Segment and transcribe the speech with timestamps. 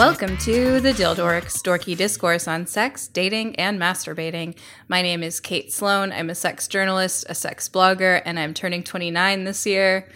[0.00, 4.56] Welcome to the Dildorks, dorky discourse on sex, dating, and masturbating.
[4.88, 6.10] My name is Kate Sloan.
[6.10, 10.08] I'm a sex journalist, a sex blogger, and I'm turning 29 this year.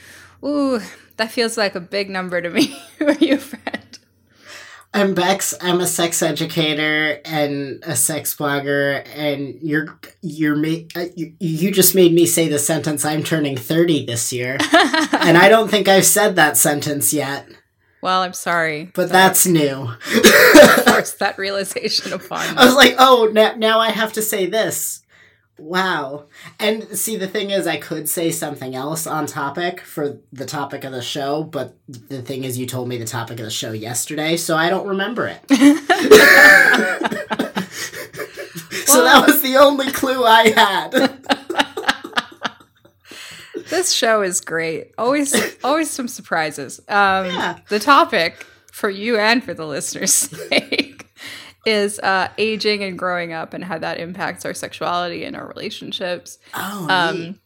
[0.43, 0.81] Ooh,
[1.19, 2.83] that feels like a big number to me.
[2.99, 3.99] Who are you, friend?
[4.95, 5.53] I'm Bex.
[5.61, 11.71] I'm a sex educator and a sex blogger, and you're you're ma- uh, you, you
[11.71, 13.05] just made me say the sentence.
[13.05, 14.57] I'm turning thirty this year,
[15.13, 17.47] and I don't think I've said that sentence yet.
[18.05, 19.87] Well, I'm sorry, but that's new.
[20.85, 22.55] Force that realization upon me.
[22.59, 25.01] I was like, oh, now now I have to say this.
[25.57, 26.25] Wow.
[26.61, 30.85] And see, the thing is, I could say something else on topic for the topic
[30.85, 33.73] of the show, but the thing is, you told me the topic of the show
[33.73, 35.41] yesterday, so I don't remember it.
[38.87, 41.34] so that was the only clue I had.
[43.71, 44.95] This show is great.
[44.99, 45.35] Always,
[45.65, 46.81] always some surprises.
[46.89, 47.59] Um, yeah.
[47.69, 50.13] The topic for you and for the listeners'
[50.49, 51.07] sake
[51.67, 56.39] is uh, aging and growing up and how that impacts our sexuality and our relationships.
[56.55, 57.41] Oh, um,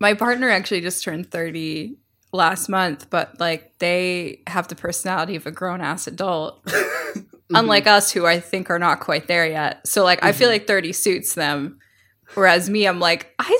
[0.00, 1.96] my partner actually just turned 30
[2.32, 7.20] last month, but like they have the personality of a grown ass adult, mm-hmm.
[7.54, 9.86] unlike us who I think are not quite there yet.
[9.86, 10.28] So like mm-hmm.
[10.28, 10.54] I feel mm-hmm.
[10.54, 11.78] like 30 suits them,
[12.34, 13.58] whereas me, I'm like I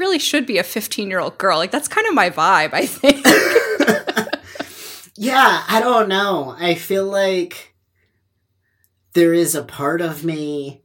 [0.00, 1.58] really should be a 15 year old girl.
[1.58, 2.72] Like that's kind of my vibe.
[2.72, 3.24] I think.
[5.16, 6.56] yeah, I don't know.
[6.58, 7.76] I feel like
[9.12, 10.82] there is a part of me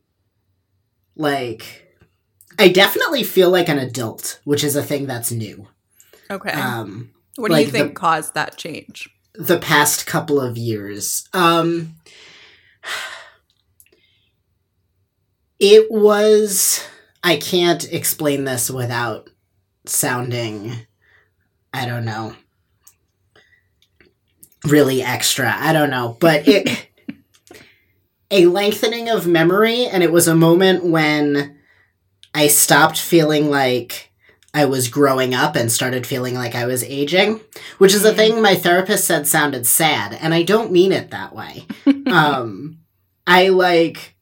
[1.15, 1.81] like
[2.59, 5.67] I definitely feel like an adult, which is a thing that's new.
[6.29, 6.51] Okay.
[6.51, 9.09] Um what do like you think the, caused that change?
[9.33, 11.27] The past couple of years.
[11.33, 11.95] Um
[15.59, 16.85] it was
[17.25, 19.29] I can't explain this without
[19.85, 20.71] sounding
[21.73, 22.35] I don't know
[24.65, 25.53] really extra.
[25.57, 26.87] I don't know, but it
[28.31, 31.57] a lengthening of memory, and it was a moment when
[32.33, 34.11] I stopped feeling like
[34.53, 37.41] I was growing up and started feeling like I was aging,
[37.77, 38.15] which is a mm.
[38.15, 41.65] thing my therapist said sounded sad, and I don't mean it that way.
[42.07, 42.79] um,
[43.27, 44.14] I like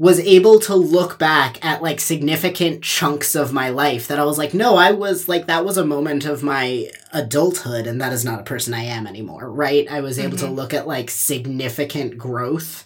[0.00, 4.38] was able to look back at like significant chunks of my life that I was
[4.38, 8.24] like, no, I was like, that was a moment of my adulthood, and that is
[8.24, 9.90] not a person I am anymore, right?
[9.90, 10.46] I was able mm-hmm.
[10.46, 12.84] to look at like significant growth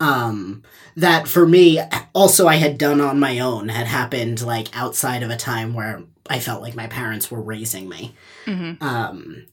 [0.00, 0.62] um
[0.96, 1.78] that for me
[2.14, 6.02] also I had done on my own had happened like outside of a time where
[6.28, 8.14] I felt like my parents were raising me.
[8.46, 8.82] Mm-hmm.
[8.82, 9.46] Um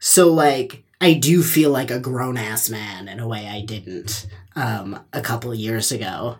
[0.00, 4.26] so like I do feel like a grown ass man in a way I didn't
[4.56, 6.38] um a couple years ago.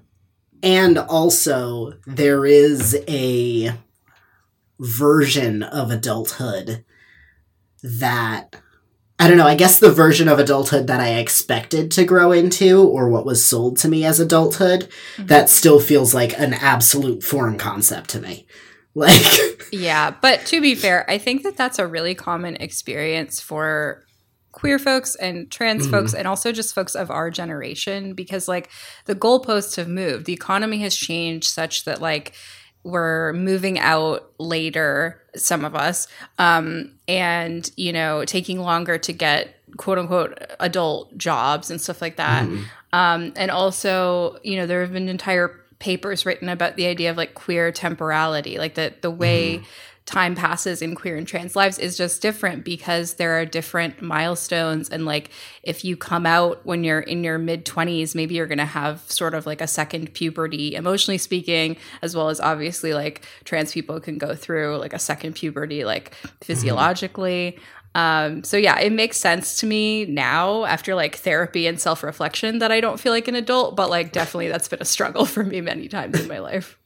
[0.63, 3.73] And also there is a
[4.79, 6.85] version of adulthood
[7.83, 8.57] that
[9.19, 12.83] I don't know, I guess the version of adulthood that I expected to grow into
[12.83, 15.27] or what was sold to me as adulthood, mm-hmm.
[15.27, 18.47] that still feels like an absolute foreign concept to me.
[18.95, 24.05] Like Yeah, but to be fair, I think that that's a really common experience for
[24.53, 25.93] queer folks and trans mm-hmm.
[25.93, 28.71] folks and also just folks of our generation because like
[29.07, 30.27] the goalposts have moved.
[30.27, 32.35] The economy has changed such that like
[32.85, 36.07] we're moving out later some of us
[36.39, 42.17] um, and you know taking longer to get quote unquote adult jobs and stuff like
[42.17, 42.65] that mm.
[42.93, 47.17] um, and also you know there have been entire papers written about the idea of
[47.17, 49.65] like queer temporality like the the way mm
[50.05, 54.89] time passes in queer and trans lives is just different because there are different milestones
[54.89, 55.31] and like
[55.63, 59.01] if you come out when you're in your mid 20s maybe you're going to have
[59.11, 64.01] sort of like a second puberty emotionally speaking as well as obviously like trans people
[64.01, 67.57] can go through like a second puberty like physiologically
[67.95, 72.59] um, so yeah, it makes sense to me now after like therapy and self reflection
[72.61, 75.45] that I don't feel like an adult, but like definitely that's been a struggle for
[75.45, 76.79] me many times in my life.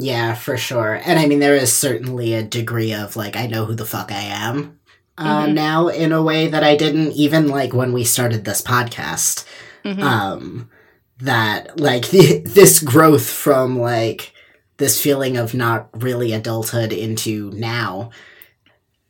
[0.00, 1.00] Yeah, for sure.
[1.04, 4.12] And I mean, there is certainly a degree of like, I know who the fuck
[4.12, 4.78] I am
[5.18, 5.54] uh, mm-hmm.
[5.54, 9.44] now in a way that I didn't even like when we started this podcast.
[9.84, 10.02] Mm-hmm.
[10.02, 10.70] Um,
[11.18, 14.32] that like the, this growth from like
[14.76, 18.10] this feeling of not really adulthood into now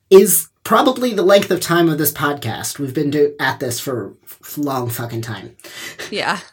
[0.09, 2.79] is probably the length of time of this podcast.
[2.79, 4.15] We've been do- at this for
[4.57, 5.55] long fucking time.
[6.11, 6.41] Yeah.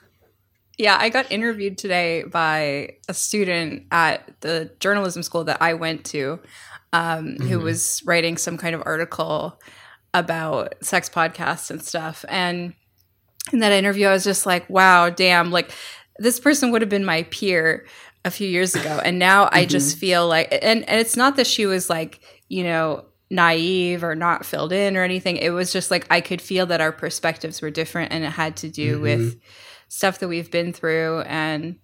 [0.78, 6.06] Yeah, I got interviewed today by a student at the journalism school that I went
[6.06, 6.40] to,
[6.92, 7.48] um, mm-hmm.
[7.48, 9.60] who was writing some kind of article
[10.14, 12.26] about sex podcasts and stuff.
[12.28, 12.74] And
[13.54, 15.72] in that interview, I was just like, wow, damn, like
[16.18, 17.86] this person would have been my peer
[18.24, 19.00] a few years ago.
[19.04, 19.56] And now mm-hmm.
[19.56, 24.04] I just feel like, and, and it's not that she was like, you know, naive
[24.04, 25.38] or not filled in or anything.
[25.38, 28.58] It was just like I could feel that our perspectives were different and it had
[28.58, 29.04] to do mm-hmm.
[29.04, 29.42] with
[29.88, 31.78] stuff that we've been through and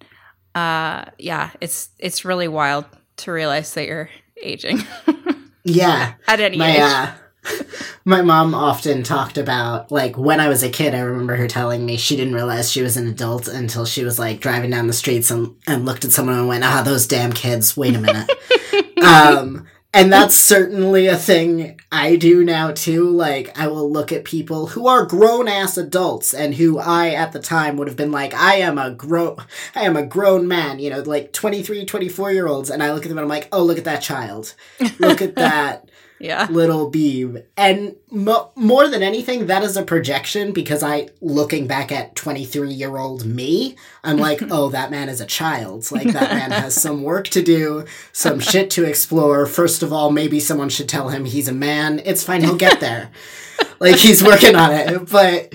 [0.54, 2.84] uh yeah, it's it's really wild
[3.18, 4.10] to realize that you're
[4.42, 4.80] aging.
[5.64, 6.14] yeah.
[6.26, 6.80] At any my, age.
[6.80, 7.12] Uh,
[8.04, 11.84] my mom often talked about like when I was a kid, I remember her telling
[11.84, 14.92] me she didn't realize she was an adult until she was like driving down the
[14.92, 18.30] streets and, and looked at someone and went, ah, those damn kids, wait a minute.
[19.02, 23.10] um, and that's certainly a thing I do now too.
[23.10, 27.32] Like, I will look at people who are grown ass adults and who I at
[27.32, 29.36] the time would have been like, I am a grown,
[29.74, 32.70] I am a grown man, you know, like 23, 24 year olds.
[32.70, 34.54] And I look at them and I'm like, oh, look at that child.
[34.98, 35.90] Look at that
[36.22, 36.46] yeah.
[36.50, 37.44] little beeb.
[37.56, 42.72] And mo- more than anything, that is a projection because I, looking back at 23
[42.72, 45.90] year old me, I'm like, oh, that man is a child.
[45.90, 49.46] Like, that man has some work to do, some shit to explore.
[49.46, 52.00] First of all, maybe someone should tell him he's a man.
[52.04, 53.10] It's fine, he'll get there.
[53.80, 55.10] like, he's working on it.
[55.10, 55.54] But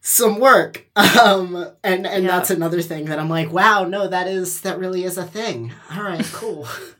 [0.00, 1.54] some work um
[1.84, 2.30] and and yeah.
[2.30, 5.70] that's another thing that i'm like wow no that is that really is a thing
[5.90, 6.66] all right cool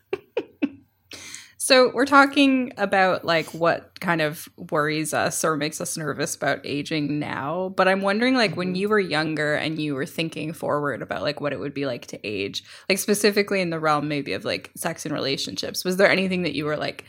[1.69, 6.65] So we're talking about like what kind of worries us or makes us nervous about
[6.65, 8.77] aging now, but I'm wondering like when mm-hmm.
[8.77, 12.07] you were younger and you were thinking forward about like what it would be like
[12.07, 16.11] to age, like specifically in the realm maybe of like sex and relationships, was there
[16.11, 17.05] anything that you were like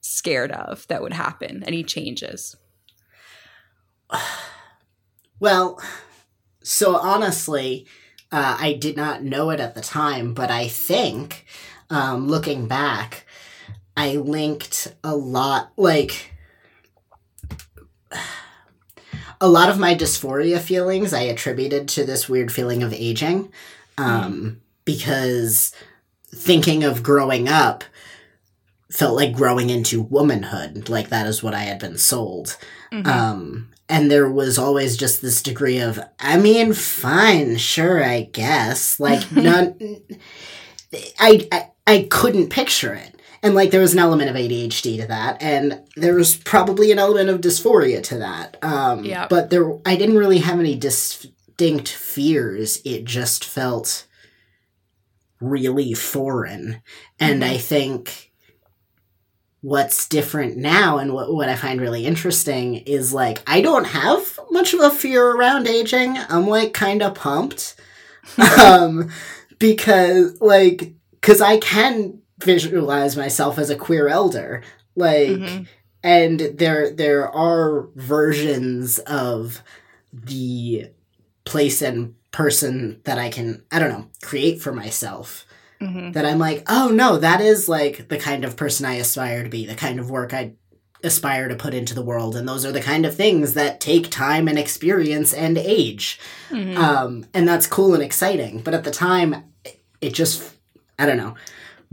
[0.00, 1.64] scared of that would happen?
[1.64, 2.54] Any changes?
[5.40, 5.82] Well,
[6.62, 7.88] so honestly,
[8.30, 11.44] uh, I did not know it at the time, but I think
[11.90, 13.26] um, looking back,
[13.96, 16.32] I linked a lot, like,
[19.40, 23.52] a lot of my dysphoria feelings I attributed to this weird feeling of aging.
[23.96, 24.56] Um, mm.
[24.84, 25.74] Because
[26.26, 27.84] thinking of growing up
[28.90, 30.88] felt like growing into womanhood.
[30.88, 32.56] Like, that is what I had been sold.
[32.92, 33.08] Mm-hmm.
[33.08, 38.98] Um, and there was always just this degree of, I mean, fine, sure, I guess.
[39.00, 39.76] Like, none.
[41.18, 43.13] I, I I couldn't picture it
[43.44, 46.98] and like there was an element of ADHD to that, and there was probably an
[46.98, 48.56] element of dysphoria to that.
[48.62, 49.26] Um, yeah.
[49.28, 52.80] But there, I didn't really have any distinct fears.
[52.86, 54.06] It just felt
[55.40, 56.80] really foreign,
[57.20, 57.52] and mm-hmm.
[57.52, 58.32] I think
[59.60, 64.38] what's different now and what, what I find really interesting is like I don't have
[64.50, 66.16] much of a fear around aging.
[66.16, 67.76] I'm like kind of pumped.
[68.62, 69.10] um
[69.58, 74.62] because like cuz I can visualize myself as a queer elder
[74.96, 75.62] like mm-hmm.
[76.02, 79.62] and there there are versions of
[80.12, 80.90] the
[81.44, 85.46] place and person that I can I don't know create for myself
[85.80, 86.12] mm-hmm.
[86.12, 89.48] that I'm like oh no that is like the kind of person I aspire to
[89.48, 90.52] be the kind of work I
[91.02, 94.10] aspire to put into the world and those are the kind of things that take
[94.10, 96.18] time and experience and age
[96.48, 96.76] mm-hmm.
[96.78, 99.44] um, and that's cool and exciting but at the time
[100.00, 100.54] it just
[100.98, 101.34] I don't know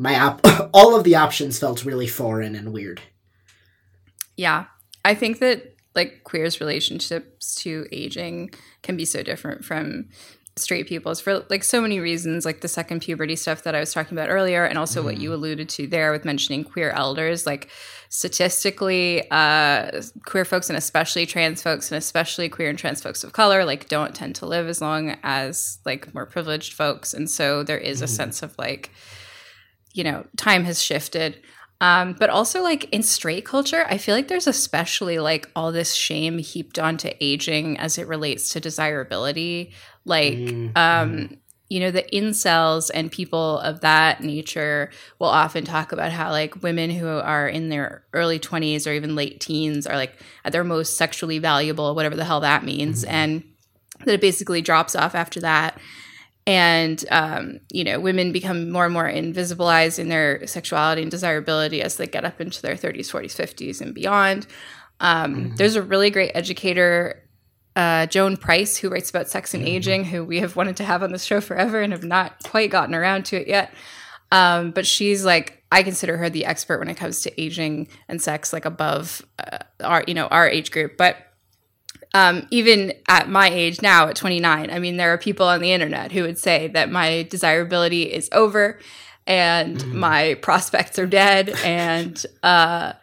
[0.02, 0.42] my app
[0.74, 3.02] all of the options felt really foreign and weird.
[4.36, 4.66] Yeah.
[5.06, 10.10] I think that like queers relationships to aging can be so different from
[10.58, 13.94] straight people's for like so many reasons like the second puberty stuff that i was
[13.94, 15.06] talking about earlier and also mm.
[15.06, 15.34] what you mm.
[15.34, 17.70] alluded to there with mentioning queer elders like
[18.10, 23.32] statistically uh queer folks and especially trans folks and especially queer and trans folks of
[23.32, 27.64] color like don't tend to live as long as like more privileged folks and so
[27.64, 28.04] there is mm.
[28.04, 28.92] a sense of like
[29.94, 31.42] you know, time has shifted.
[31.82, 35.94] Um, but also like in straight culture, I feel like there's especially like all this
[35.94, 39.74] shame heaped onto aging as it relates to desirability.
[40.06, 40.78] Like, mm-hmm.
[40.78, 41.38] um,
[41.70, 46.62] you know, the incels and people of that nature will often talk about how like
[46.62, 50.64] women who are in their early 20s or even late teens are like at their
[50.64, 53.04] most sexually valuable, whatever the hell that means.
[53.04, 53.12] Mm-hmm.
[53.12, 53.44] And
[54.06, 55.80] that it basically drops off after that
[56.52, 61.82] and um, you know women become more and more invisibilized in their sexuality and desirability
[61.82, 64.46] as they get up into their 30s 40s 50s and beyond
[65.00, 65.56] um, mm-hmm.
[65.56, 67.24] there's a really great educator
[67.78, 69.76] uh, joan price who writes about sex and mm-hmm.
[69.76, 72.70] aging who we have wanted to have on this show forever and have not quite
[72.70, 73.74] gotten around to it yet
[74.34, 78.22] um, but she's like i consider her the expert when it comes to aging and
[78.22, 81.31] sex like above uh, our you know our age group but
[82.14, 85.72] um, even at my age now, at 29, I mean, there are people on the
[85.72, 88.80] internet who would say that my desirability is over
[89.26, 89.94] and mm.
[89.94, 92.94] my prospects are dead and uh,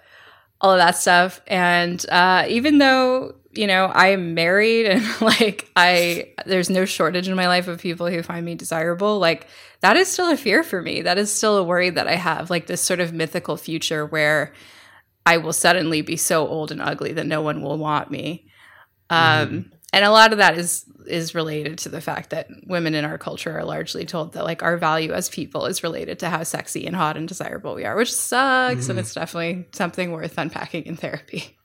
[0.61, 1.41] all of that stuff.
[1.47, 7.29] And uh, even though, you know, I am married and like I, there's no shortage
[7.29, 9.47] in my life of people who find me desirable, like
[9.81, 11.01] that is still a fear for me.
[11.03, 14.53] That is still a worry that I have, like this sort of mythical future where
[15.25, 18.48] I will suddenly be so old and ugly that no one will want me.
[19.11, 19.73] Um, mm.
[19.93, 23.17] And a lot of that is is related to the fact that women in our
[23.17, 26.87] culture are largely told that like our value as people is related to how sexy
[26.87, 28.91] and hot and desirable we are, which sucks, mm.
[28.91, 31.57] and it's definitely something worth unpacking in therapy.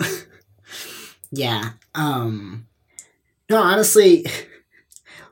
[1.32, 1.70] yeah.
[1.94, 2.68] Um
[3.50, 4.26] no, honestly,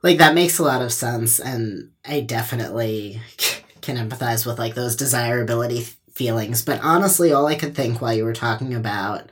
[0.02, 3.20] like that makes a lot of sense and I definitely
[3.80, 8.25] can empathize with like those desirability feelings, but honestly all I could think while you
[8.25, 9.30] were talking about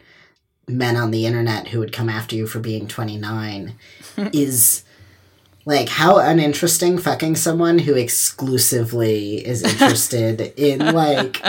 [0.69, 3.75] men on the internet who would come after you for being 29
[4.33, 4.85] is
[5.65, 11.43] like how uninteresting fucking someone who exclusively is interested in like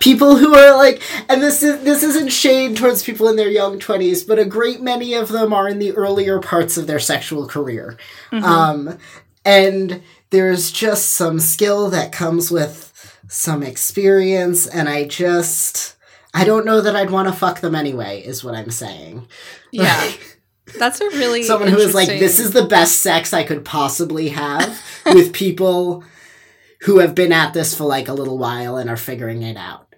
[0.00, 3.78] people who are like and this is this isn't shade towards people in their young
[3.78, 7.46] 20s but a great many of them are in the earlier parts of their sexual
[7.46, 7.96] career
[8.32, 8.44] mm-hmm.
[8.44, 8.98] um
[9.44, 12.90] and there's just some skill that comes with
[13.28, 15.93] some experience and i just
[16.34, 19.26] i don't know that i'd want to fuck them anyway is what i'm saying
[19.72, 20.34] yeah like,
[20.78, 24.30] that's a really someone who is like, this is the best sex I could possibly
[24.30, 26.04] have with people
[26.82, 29.94] who have been at this for like a little while and are figuring it out.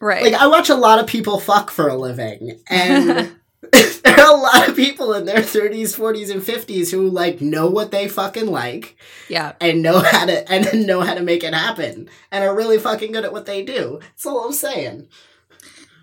[0.00, 0.22] Right.
[0.22, 3.08] Like I watch a lot of people fuck for a living, and
[3.72, 7.70] there are a lot of people in their thirties, forties, and fifties who like know
[7.70, 8.96] what they fucking like.
[9.30, 9.54] Yeah.
[9.58, 13.12] And know how to and know how to make it happen, and are really fucking
[13.12, 14.00] good at what they do.
[14.02, 15.08] That's all I'm saying.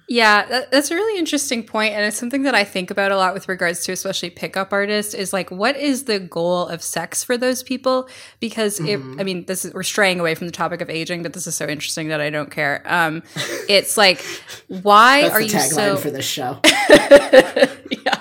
[0.10, 3.16] Yeah, that, that's a really interesting point, and it's something that I think about a
[3.16, 5.14] lot with regards to especially pickup artists.
[5.14, 8.10] Is like, what is the goal of sex for those people?
[8.42, 9.14] Because mm-hmm.
[9.14, 11.48] it, I mean, this is we're straying away from the topic of aging, but this
[11.48, 12.84] is so interesting that I don't care.
[12.86, 13.24] Um,
[13.70, 14.22] it's like,
[14.68, 16.60] why are you so for this show?
[16.66, 18.20] yeah.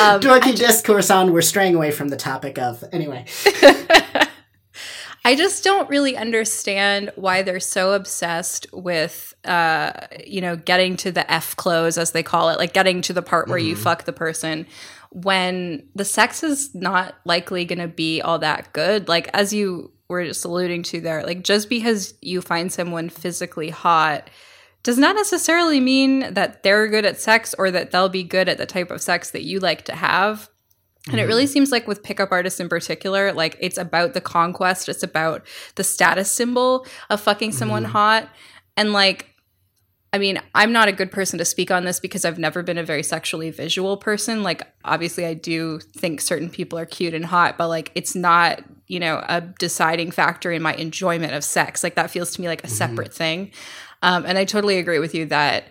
[0.00, 3.26] Um, Dorky discourse on we're straying away from the topic of anyway.
[5.26, 9.90] I just don't really understand why they're so obsessed with, uh,
[10.24, 13.22] you know, getting to the F close, as they call it, like getting to the
[13.22, 13.70] part where mm-hmm.
[13.70, 14.68] you fuck the person
[15.10, 19.08] when the sex is not likely going to be all that good.
[19.08, 23.70] Like, as you were just alluding to there, like, just because you find someone physically
[23.70, 24.30] hot
[24.84, 28.58] does not necessarily mean that they're good at sex or that they'll be good at
[28.58, 30.48] the type of sex that you like to have.
[31.08, 31.52] And it really mm-hmm.
[31.52, 35.46] seems like with pickup artists in particular, like it's about the conquest, it's about
[35.76, 37.90] the status symbol of fucking someone mm.
[37.90, 38.28] hot.
[38.76, 39.36] And like,
[40.12, 42.78] I mean, I'm not a good person to speak on this because I've never been
[42.78, 44.42] a very sexually visual person.
[44.42, 48.64] Like, obviously, I do think certain people are cute and hot, but like, it's not,
[48.86, 51.84] you know, a deciding factor in my enjoyment of sex.
[51.84, 52.76] Like, that feels to me like a mm-hmm.
[52.76, 53.52] separate thing.
[54.02, 55.64] Um, and I totally agree with you that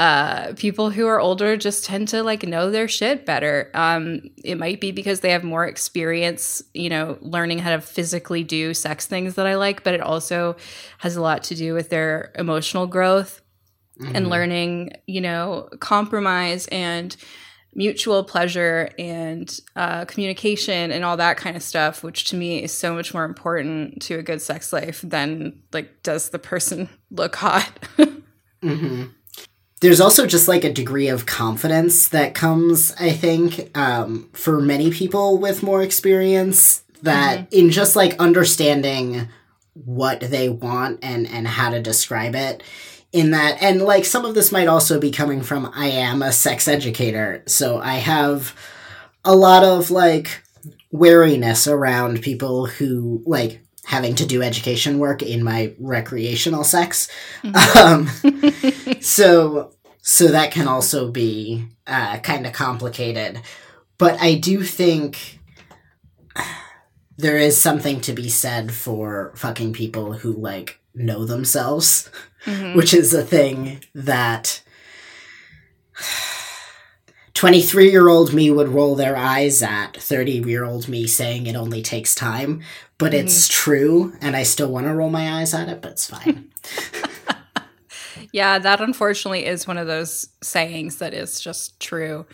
[0.00, 3.70] uh, people who are older just tend to like know their shit better.
[3.74, 8.42] Um, it might be because they have more experience, you know, learning how to physically
[8.42, 10.56] do sex things that I like, but it also
[10.96, 13.42] has a lot to do with their emotional growth
[14.00, 14.16] mm-hmm.
[14.16, 17.14] and learning, you know, compromise and
[17.74, 22.72] mutual pleasure and uh, communication and all that kind of stuff, which to me is
[22.72, 27.36] so much more important to a good sex life than like, does the person look
[27.36, 27.70] hot?
[28.62, 29.04] mm-hmm
[29.80, 34.90] there's also just like a degree of confidence that comes, I think, um, for many
[34.90, 37.58] people with more experience that mm-hmm.
[37.58, 39.28] in just like understanding
[39.74, 42.62] what they want and and how to describe it
[43.12, 46.32] in that and like some of this might also be coming from I am a
[46.32, 48.54] sex educator so I have
[49.24, 50.42] a lot of like
[50.90, 57.08] wariness around people who like having to do education work in my recreational sex.
[57.42, 57.78] Mm-hmm.
[57.80, 59.72] Um, so
[60.02, 63.40] so that can also be uh, kind of complicated.
[63.98, 65.40] But I do think
[67.16, 72.10] there is something to be said for fucking people who like know themselves,
[72.44, 72.76] mm-hmm.
[72.76, 74.62] which is a thing that
[77.34, 81.56] 23 year old me would roll their eyes at 30 year old me saying it
[81.56, 82.62] only takes time,
[82.98, 83.26] but mm-hmm.
[83.26, 86.50] it's true, and I still want to roll my eyes at it, but it's fine.
[88.32, 92.26] yeah, that unfortunately is one of those sayings that is just true.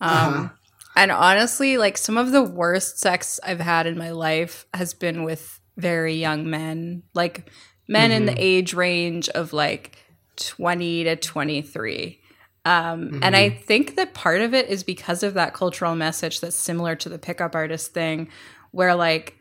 [0.00, 0.48] Um, uh-huh.
[0.96, 5.24] And honestly, like some of the worst sex I've had in my life has been
[5.24, 7.50] with very young men, like
[7.88, 8.16] men mm-hmm.
[8.16, 8.40] in the mm-hmm.
[8.40, 9.98] age range of like
[10.36, 12.20] 20 to 23.
[12.64, 13.20] Um, mm-hmm.
[13.22, 16.94] And I think that part of it is because of that cultural message that's similar
[16.96, 18.28] to the pickup artist thing,
[18.70, 19.38] where like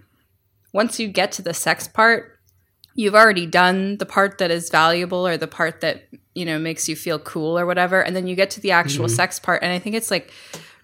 [0.73, 2.39] once you get to the sex part,
[2.95, 6.03] you've already done the part that is valuable or the part that
[6.35, 9.05] you know makes you feel cool or whatever and then you get to the actual
[9.05, 9.15] mm-hmm.
[9.15, 10.31] sex part and i think it's like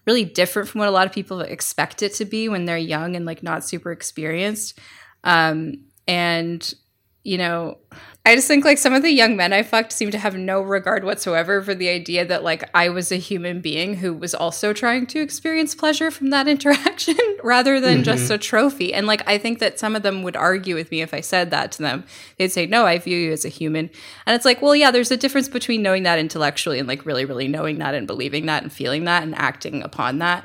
[0.06, 3.16] really different from what a lot of people expect it to be when they're young
[3.16, 4.78] and like not super experienced
[5.24, 6.74] um, and
[7.22, 7.76] you know,
[8.24, 10.60] I just think like some of the young men I fucked seem to have no
[10.60, 14.72] regard whatsoever for the idea that like I was a human being who was also
[14.72, 18.02] trying to experience pleasure from that interaction rather than mm-hmm.
[18.04, 18.94] just a trophy.
[18.94, 21.50] And like I think that some of them would argue with me if I said
[21.50, 22.04] that to them.
[22.38, 23.90] They'd say, "No, I view you as a human."
[24.26, 27.24] And it's like, "Well, yeah, there's a difference between knowing that intellectually and like really
[27.24, 30.44] really knowing that and believing that and feeling that and acting upon that."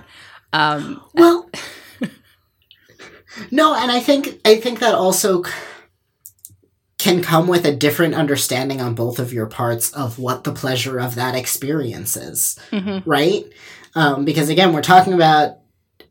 [0.54, 1.50] Um well,
[3.52, 5.44] No, and I think I think that also
[7.06, 11.00] can come with a different understanding on both of your parts of what the pleasure
[11.00, 13.08] of that experience is, mm-hmm.
[13.08, 13.46] right?
[13.94, 15.60] Um, because again, we're talking about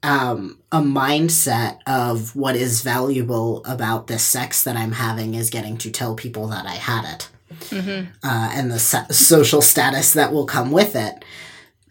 [0.04, 5.78] um, a mindset of what is valuable about this sex that I'm having is getting
[5.78, 7.28] to tell people that I had it.
[7.70, 8.10] Mm-hmm.
[8.22, 11.24] Uh, and the social status that will come with it.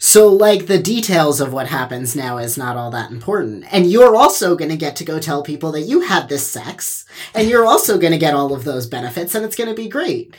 [0.06, 3.64] So, like, the details of what happens now is not all that important.
[3.72, 7.06] And you're also going to get to go tell people that you had this sex,
[7.34, 9.88] and you're also going to get all of those benefits, and it's going to be
[9.88, 10.36] great.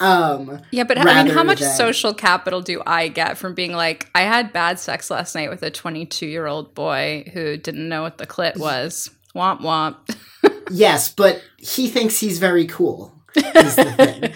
[0.00, 1.76] Um, yeah, but I mean, how much than...
[1.76, 5.62] social capital do I get from being like, I had bad sex last night with
[5.62, 9.10] a 22 year old boy who didn't know what the clit was?
[9.32, 9.96] Womp womp.
[10.72, 14.34] yes, but he thinks he's very cool is the thing.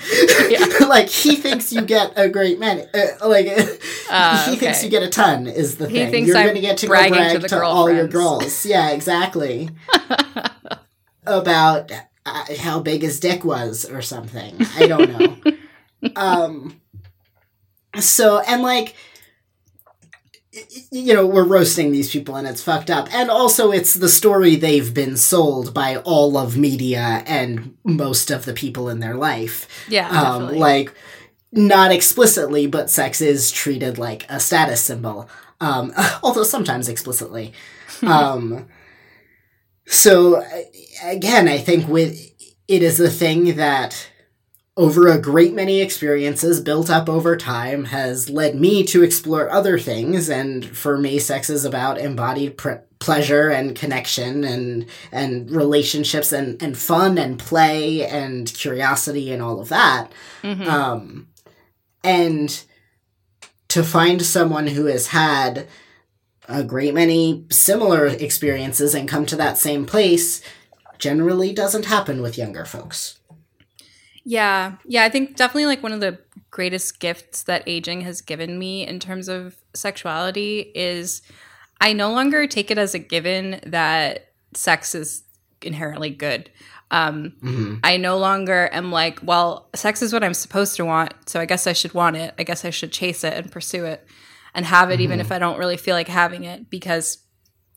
[0.89, 2.83] like he thinks you get a great many.
[2.95, 3.55] Uh, like uh,
[4.47, 4.57] he okay.
[4.57, 6.27] thinks you get a ton is the he thing.
[6.27, 8.65] You're going to get to go brag to, to all your girls.
[8.65, 9.71] Yeah, exactly.
[11.27, 11.93] About
[12.25, 14.57] uh, how big his dick was or something.
[14.77, 16.13] I don't know.
[16.17, 16.81] um.
[17.99, 18.95] So and like
[20.91, 23.13] you know, we're roasting these people and it's fucked up.
[23.13, 28.45] And also, it's the story they've been sold by all of media and most of
[28.45, 29.87] the people in their life.
[29.89, 30.09] Yeah.
[30.09, 30.95] Um, like,
[31.53, 35.29] not explicitly, but sex is treated like a status symbol.
[35.61, 37.53] Um, although sometimes explicitly.
[38.03, 38.69] um,
[39.87, 40.45] so,
[41.03, 42.19] again, I think with
[42.69, 44.11] it is a thing that
[44.79, 49.77] over a great many experiences built up over time has led me to explore other
[49.77, 50.31] things.
[50.31, 56.63] And for me sex is about embodied pre- pleasure and connection and and relationships and
[56.63, 60.13] and fun and play and curiosity and all of that.
[60.43, 60.69] Mm-hmm.
[60.69, 61.29] um
[62.05, 62.65] and
[63.67, 65.67] to find someone who has had
[66.49, 70.41] a great many similar experiences and come to that same place
[70.99, 73.18] generally doesn't happen with younger folks
[74.25, 74.77] yeah.
[74.85, 75.05] Yeah.
[75.05, 76.19] I think definitely like one of the
[76.51, 81.23] greatest gifts that aging has given me in terms of sexuality is
[81.81, 85.25] I no longer take it as a given that sex is
[85.63, 86.51] inherently good.
[86.91, 87.77] Um, mm-hmm.
[87.85, 91.45] I no longer am like, well, sex is what I'm supposed to want, so I
[91.45, 92.35] guess I should want it.
[92.39, 94.07] I guess I should chase it and pursue it
[94.55, 95.03] and have it, mm-hmm.
[95.03, 97.19] even if I don't really feel like having it, because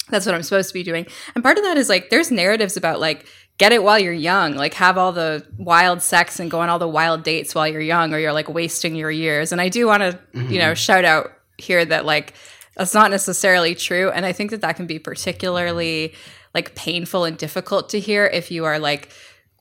[0.10, 1.08] that's what I'm supposed to be doing.
[1.36, 3.26] And part of that is like, there's narratives about like
[3.62, 4.56] get it while you're young.
[4.56, 7.80] Like have all the wild sex and go on all the wild dates while you're
[7.80, 9.52] young, or you're like wasting your years.
[9.52, 10.52] And I do want to, mm-hmm.
[10.52, 10.74] you know, mm-hmm.
[10.74, 12.34] shout out here that like
[12.76, 14.10] that's not necessarily true.
[14.10, 16.16] And I think that that can be particularly
[16.56, 19.10] like painful and difficult to hear if you are like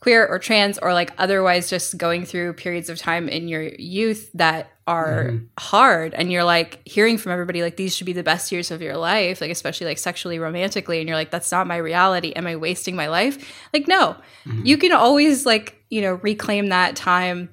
[0.01, 4.31] queer or trans or like otherwise just going through periods of time in your youth
[4.33, 5.45] that are mm-hmm.
[5.59, 6.15] hard.
[6.15, 8.97] And you're like hearing from everybody like these should be the best years of your
[8.97, 11.01] life like especially like sexually romantically.
[11.01, 12.33] And you're like that's not my reality.
[12.33, 13.69] Am i wasting my life?
[13.75, 14.17] Like no.
[14.47, 14.65] Mm-hmm.
[14.65, 17.51] you can always like you know reclaim that time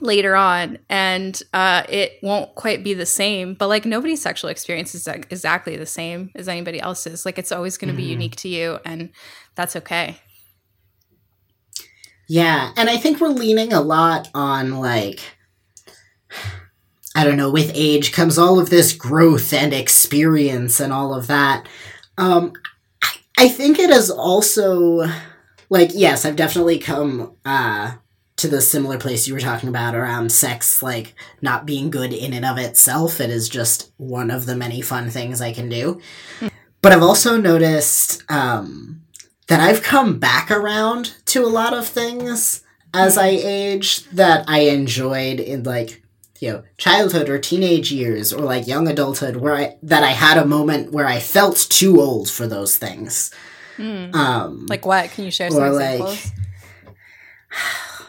[0.00, 0.78] later on.
[0.88, 3.54] And uh it won't quite be the same.
[3.54, 7.26] But like nobody's sexual experience is exactly the same as anybody else's.
[7.26, 8.06] Like it's always going to mm-hmm.
[8.06, 9.10] be unique to you and
[9.56, 10.20] that's okay
[12.26, 15.20] yeah, and I think we're leaning a lot on like
[17.16, 21.26] I don't know, with age comes all of this growth and experience and all of
[21.28, 21.66] that.
[22.18, 22.52] Um
[23.02, 25.06] I, I think it is also
[25.70, 27.94] like yes, I've definitely come uh
[28.36, 32.32] to the similar place you were talking about around sex like not being good in
[32.32, 33.20] and of itself.
[33.20, 36.00] It is just one of the many fun things I can do.
[36.82, 39.03] But I've also noticed um
[39.48, 44.60] that I've come back around to a lot of things as I age that I
[44.60, 46.02] enjoyed in like
[46.40, 50.38] you know childhood or teenage years or like young adulthood where I that I had
[50.38, 53.30] a moment where I felt too old for those things.
[53.76, 54.14] Mm.
[54.14, 55.10] Um, like what?
[55.10, 56.24] Can you share some examples?
[56.24, 56.34] Like,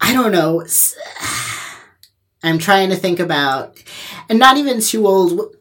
[0.00, 0.64] I don't know.
[2.42, 3.82] I'm trying to think about,
[4.28, 5.55] and not even too old.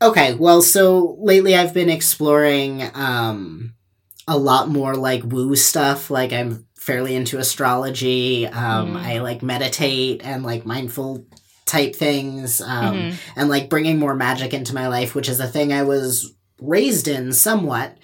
[0.00, 3.74] Okay, well, so lately I've been exploring um,
[4.28, 6.10] a lot more like woo stuff.
[6.10, 8.46] Like I'm fairly into astrology.
[8.46, 8.96] Um, mm.
[8.96, 11.26] I like meditate and like mindful
[11.66, 13.16] type things, um, mm-hmm.
[13.40, 17.08] and like bringing more magic into my life, which is a thing I was raised
[17.08, 17.96] in somewhat.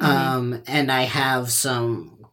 [0.00, 0.12] Mm-hmm.
[0.12, 2.26] Um, and I have some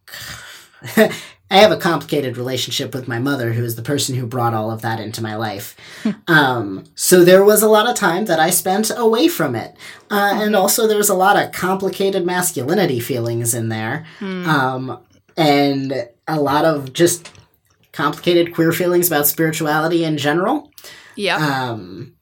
[1.51, 4.71] I have a complicated relationship with my mother, who is the person who brought all
[4.71, 5.75] of that into my life.
[6.27, 9.75] um, so there was a lot of time that I spent away from it.
[10.09, 14.05] Uh, and also, there's a lot of complicated masculinity feelings in there.
[14.47, 14.99] Um,
[15.37, 17.31] and a lot of just
[17.91, 20.71] complicated queer feelings about spirituality in general.
[21.15, 21.37] Yeah.
[21.37, 22.15] Um,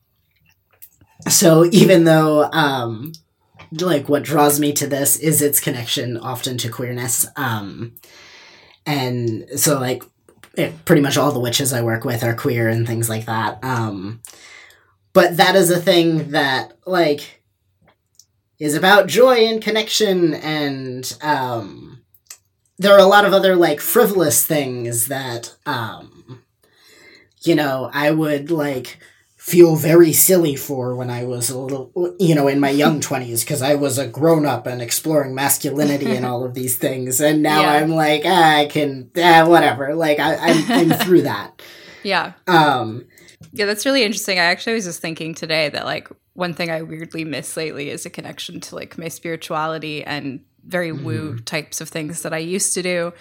[1.29, 3.13] so even though, um,
[3.79, 7.25] like what draws me to this is its connection often to queerness.
[7.37, 7.93] Um,
[8.85, 10.03] and so like
[10.55, 13.63] it, pretty much all the witches I work with are queer and things like that.
[13.63, 14.21] Um,
[15.13, 17.43] but that is a thing that like
[18.59, 22.03] is about joy and connection and um,
[22.77, 26.43] there are a lot of other like frivolous things that um,
[27.43, 28.97] you know I would like
[29.43, 33.41] feel very silly for when I was a little, you know, in my young 20s,
[33.41, 37.19] because I was a grown up and exploring masculinity and all of these things.
[37.19, 37.73] And now Yeah.
[37.73, 39.95] I'm like, ah, I can, ah, whatever.
[39.95, 41.59] Like, I, I'm, I'm through that.
[42.03, 42.33] yeah.
[42.47, 43.07] Um,
[43.51, 44.37] Yeah, that's really interesting.
[44.37, 48.05] I actually was just thinking today that like one thing I weirdly miss lately is
[48.05, 52.75] a connection to like my spirituality and very woo types of things that I used
[52.75, 53.11] to do.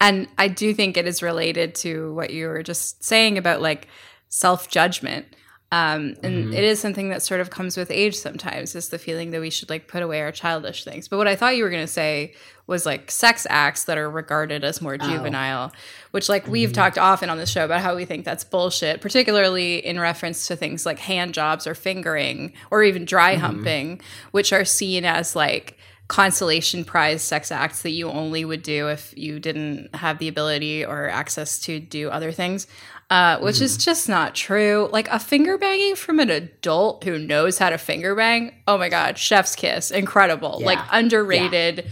[0.00, 3.88] And I do think it is related to what you were just saying about like
[4.30, 5.26] self judgment.
[5.72, 6.52] Um, and mm-hmm.
[6.52, 9.50] it is something that sort of comes with age sometimes, is the feeling that we
[9.50, 11.08] should like put away our childish things.
[11.08, 12.34] But what I thought you were going to say
[12.68, 15.08] was like sex acts that are regarded as more oh.
[15.08, 15.72] juvenile,
[16.12, 16.74] which like we've mm-hmm.
[16.74, 20.56] talked often on the show about how we think that's bullshit, particularly in reference to
[20.56, 23.42] things like hand jobs or fingering or even dry mm-hmm.
[23.42, 24.00] humping,
[24.30, 25.76] which are seen as like
[26.08, 30.84] consolation prize sex acts that you only would do if you didn't have the ability
[30.84, 32.68] or access to do other things.
[33.08, 34.88] Uh, which is just not true.
[34.92, 38.52] Like a finger banging from an adult who knows how to finger bang.
[38.66, 40.60] Oh my god, chef's kiss, incredible.
[40.60, 40.88] Like Yeah.
[40.90, 41.86] underrated.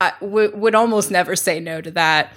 [0.00, 2.32] I w- would almost never say no to that.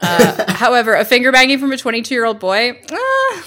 [0.00, 3.42] Uh, however, a finger banging from a 22 year old boy, uh,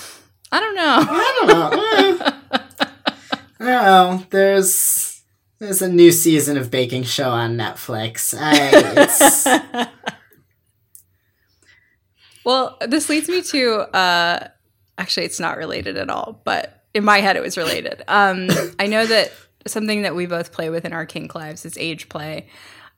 [0.52, 0.98] I don't know.
[1.08, 2.26] I don't know.
[3.62, 3.66] Eh.
[3.66, 4.26] I don't know.
[4.30, 5.22] There's,
[5.60, 8.34] there's a new season of Baking Show on Netflix.
[8.36, 8.70] I,
[9.04, 9.46] it's,
[12.50, 14.48] Well, this leads me to uh
[14.98, 18.02] actually it's not related at all, but in my head it was related.
[18.08, 19.32] Um I know that
[19.68, 22.48] something that we both play with in our kink lives is age play.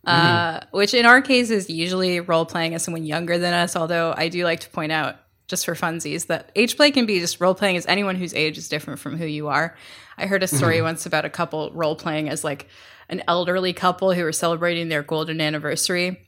[0.06, 4.14] Uh, which in our case is usually role playing as someone younger than us, although
[4.16, 5.18] I do like to point out
[5.50, 8.58] just for funsies that age play can be just role playing as anyone whose age
[8.58, 9.76] is different from who you are.
[10.18, 12.70] I heard a story once about a couple role playing as like
[13.10, 16.26] an elderly couple who were celebrating their golden anniversary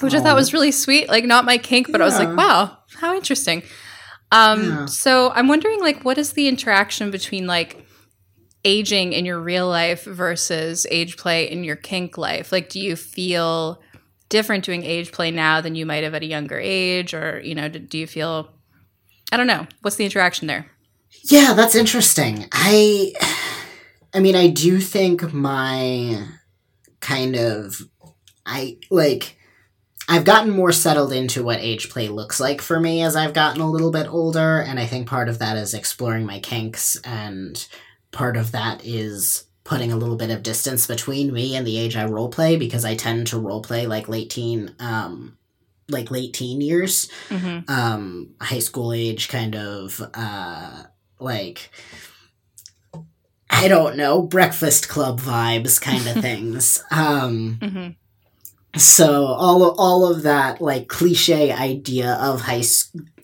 [0.00, 1.08] which I thought was really sweet.
[1.08, 3.62] Like not my kink, but I was like, wow, how interesting.
[4.32, 4.86] Um, Yeah.
[4.86, 7.86] so I'm wondering, like, what is the interaction between like
[8.64, 12.50] aging in your real life versus age play in your kink life?
[12.50, 13.80] Like, do you feel
[14.30, 17.54] different doing age play now than you might have at a younger age, or you
[17.54, 18.50] know, do, do you feel?
[19.30, 19.66] I don't know.
[19.82, 20.66] What's the interaction there?
[21.24, 22.46] Yeah, that's interesting.
[22.52, 23.12] I
[24.12, 26.26] I mean, I do think my
[27.00, 27.82] kind of
[28.46, 29.36] I like
[30.08, 33.60] I've gotten more settled into what age play looks like for me as I've gotten
[33.62, 37.66] a little bit older, and I think part of that is exploring my kinks and
[38.12, 41.96] part of that is putting a little bit of distance between me and the age
[41.96, 45.38] I role play because I tend to role play like late teen um
[45.88, 47.70] like late teen years Mm-hmm.
[47.70, 50.82] um high school age kind of uh
[51.18, 51.70] like
[53.48, 56.82] I don't know, breakfast club vibes kind of things.
[56.90, 57.88] Um Mm-hmm.
[58.76, 62.62] So all of, all of that like cliche idea of high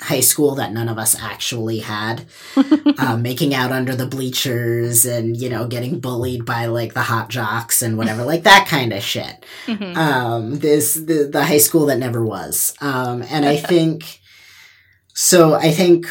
[0.01, 5.37] high school that none of us actually had, uh, making out under the bleachers and
[5.37, 9.03] you know getting bullied by like the hot jocks and whatever, like that kind of
[9.03, 9.45] shit.
[9.67, 9.97] Mm-hmm.
[9.97, 12.75] um this the, the high school that never was.
[12.81, 14.21] Um and i think
[15.15, 16.07] so i think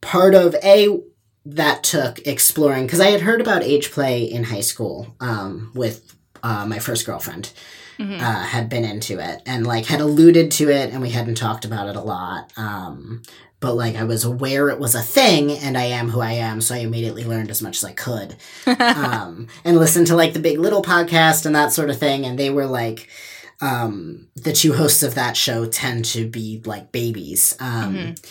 [0.00, 1.00] part of a
[1.44, 6.14] that took exploring because i had heard about age play in high school um with
[6.42, 7.52] uh, my first girlfriend
[7.98, 8.20] Mhm.
[8.20, 11.64] uh, had been into it and like had alluded to it and we hadn't talked
[11.64, 13.22] about it a lot um
[13.60, 16.60] but like i was aware it was a thing and i am who i am
[16.60, 20.38] so i immediately learned as much as i could um, and listen to like the
[20.38, 22.24] Big Little podcast and that sort of thing.
[22.24, 23.08] And they were like,
[23.60, 27.56] um, the two hosts of that show tend to be like babies.
[27.58, 28.26] Um, Mhm.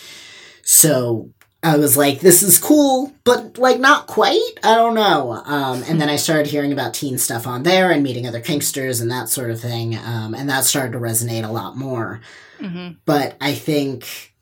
[0.62, 1.30] So
[1.62, 4.38] I was like, this is cool, but like not quite.
[4.62, 5.32] I don't know.
[5.44, 9.02] Um, and then I started hearing about teen stuff on there and meeting other kinksters
[9.02, 9.96] and that sort of thing.
[9.96, 12.20] Um, and that started to resonate a lot more
[12.60, 14.34] hmm but I think,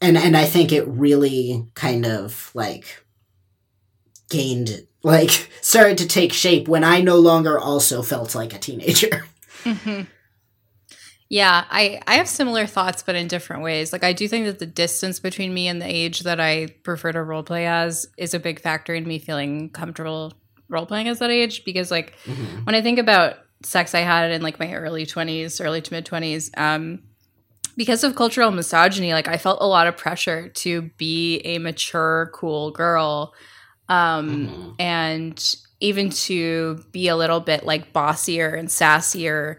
[0.00, 3.04] and and I think it really kind of like
[4.28, 9.26] gained like started to take shape when I no longer also felt like a teenager.
[9.62, 10.02] hmm
[11.28, 13.92] Yeah, I, I have similar thoughts, but in different ways.
[13.92, 17.10] Like, I do think that the distance between me and the age that I prefer
[17.12, 20.34] to role play as is a big factor in me feeling comfortable
[20.68, 21.64] role playing as that age.
[21.64, 22.64] Because, like, mm-hmm.
[22.64, 26.06] when I think about sex I had in like my early 20s, early to mid
[26.06, 27.02] 20s, um,
[27.76, 32.30] because of cultural misogyny, like, I felt a lot of pressure to be a mature,
[32.34, 33.34] cool girl.
[33.88, 34.70] Um, mm-hmm.
[34.78, 39.58] And even to be a little bit like bossier and sassier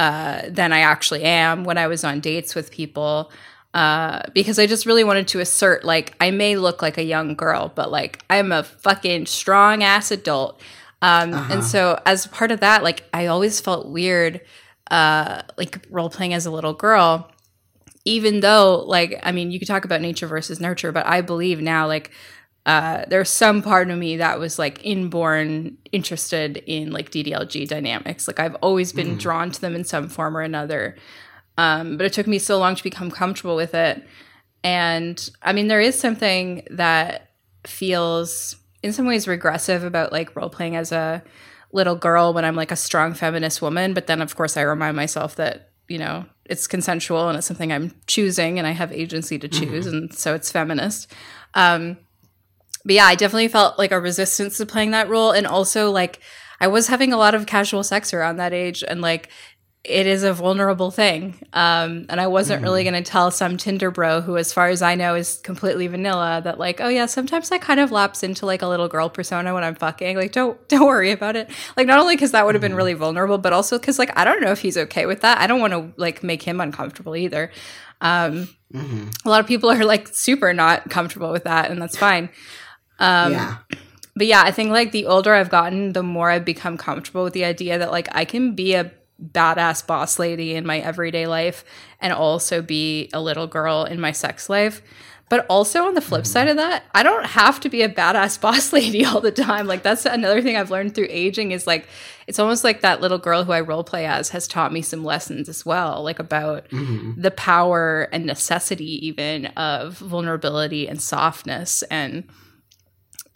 [0.00, 3.30] uh, than I actually am when I was on dates with people.
[3.74, 7.36] Uh, because I just really wanted to assert, like, I may look like a young
[7.36, 10.60] girl, but like, I'm a fucking strong ass adult.
[11.02, 11.52] Um, uh-huh.
[11.52, 14.40] And so, as part of that, like, I always felt weird,
[14.90, 17.30] uh, like, role playing as a little girl,
[18.04, 21.60] even though, like, I mean, you could talk about nature versus nurture, but I believe
[21.60, 22.10] now, like,
[22.66, 28.28] uh, there's some part of me that was like inborn interested in like DDLG dynamics.
[28.28, 29.18] Like I've always been mm.
[29.18, 30.96] drawn to them in some form or another.
[31.56, 34.06] Um, but it took me so long to become comfortable with it.
[34.62, 37.30] And I mean, there is something that
[37.66, 41.22] feels in some ways regressive about like role playing as a
[41.72, 43.94] little girl when I'm like a strong feminist woman.
[43.94, 47.72] But then, of course, I remind myself that, you know, it's consensual and it's something
[47.72, 49.86] I'm choosing and I have agency to choose.
[49.86, 49.96] Mm-hmm.
[49.96, 51.12] And so it's feminist.
[51.54, 51.96] Um,
[52.84, 55.32] but yeah, I definitely felt like a resistance to playing that role.
[55.32, 56.20] And also, like,
[56.60, 58.82] I was having a lot of casual sex around that age.
[58.86, 59.28] And like,
[59.82, 61.42] it is a vulnerable thing.
[61.54, 62.64] Um, and I wasn't mm.
[62.64, 65.86] really going to tell some Tinder bro who, as far as I know, is completely
[65.86, 69.08] vanilla that like, oh yeah, sometimes I kind of lapse into like a little girl
[69.08, 70.16] persona when I'm fucking.
[70.16, 71.50] Like, don't don't worry about it.
[71.78, 72.76] Like, not only because that would have been mm-hmm.
[72.76, 75.38] really vulnerable, but also because like I don't know if he's okay with that.
[75.38, 77.50] I don't want to like make him uncomfortable either.
[78.02, 79.08] Um, mm-hmm.
[79.24, 82.28] A lot of people are like super not comfortable with that, and that's fine.
[83.00, 83.56] Um, yeah.
[84.14, 87.32] But yeah, I think like the older I've gotten, the more I've become comfortable with
[87.32, 91.64] the idea that like I can be a badass boss lady in my everyday life
[92.00, 94.82] and also be a little girl in my sex life.
[95.28, 96.32] But also on the flip mm-hmm.
[96.32, 99.68] side of that, I don't have to be a badass boss lady all the time.
[99.68, 101.86] Like that's another thing I've learned through aging is like
[102.26, 105.04] it's almost like that little girl who I role play as has taught me some
[105.04, 107.20] lessons as well, like about mm-hmm.
[107.20, 112.24] the power and necessity even of vulnerability and softness and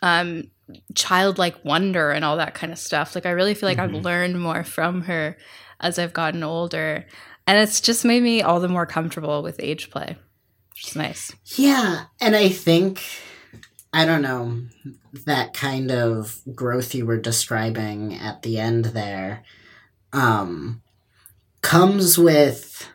[0.04, 0.50] um,
[0.94, 3.14] childlike wonder and all that kind of stuff.
[3.14, 3.96] Like I really feel like mm-hmm.
[3.96, 5.38] I've learned more from her
[5.80, 7.06] as I've gotten older.
[7.46, 10.16] And it's just made me all the more comfortable with age play,
[10.74, 11.34] which is nice.
[11.56, 12.04] Yeah.
[12.20, 13.02] And I think,
[13.94, 14.60] I don't know,
[15.24, 19.42] that kind of growth you were describing at the end there
[20.12, 20.82] um,
[21.62, 22.90] comes with,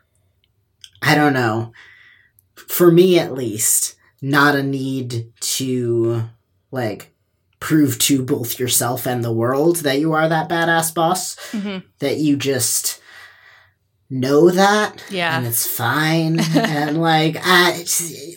[1.02, 1.74] I don't know,
[2.56, 6.30] for me at least, not a need to
[6.72, 7.14] like
[7.60, 11.36] prove to both yourself and the world that you are that badass boss.
[11.52, 11.80] Mm-hmm.
[12.00, 13.02] That you just
[14.10, 15.38] know that yeah.
[15.38, 16.40] and it's fine.
[16.56, 17.84] And like i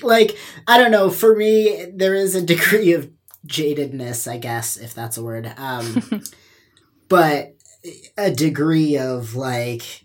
[0.02, 1.10] like i don't know.
[1.10, 3.10] For me there is a degree of
[3.46, 5.52] jadedness i guess if that's a word.
[5.56, 6.22] Um
[7.08, 7.54] but
[8.16, 10.04] a degree of like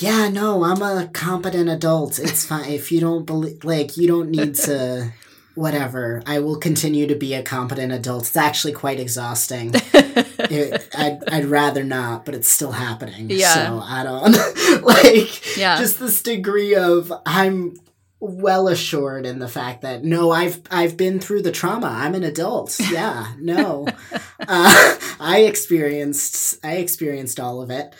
[0.00, 2.18] yeah no i'm a competent adult.
[2.18, 2.70] It's fine.
[2.70, 5.12] If you don't believe like you don't need to
[5.54, 6.22] whatever.
[6.26, 8.22] I will continue to be a competent adult.
[8.26, 9.72] It's actually quite exhausting.
[9.94, 13.30] it, I'd, I'd rather not, but it's still happening.
[13.30, 13.54] Yeah.
[13.54, 15.78] So I don't like yeah.
[15.78, 17.76] just this degree of I'm
[18.20, 21.88] well assured in the fact that no, I've I've been through the trauma.
[21.88, 22.78] I'm an adult.
[22.92, 23.86] Yeah, no,
[24.46, 27.94] uh, I experienced I experienced all of it.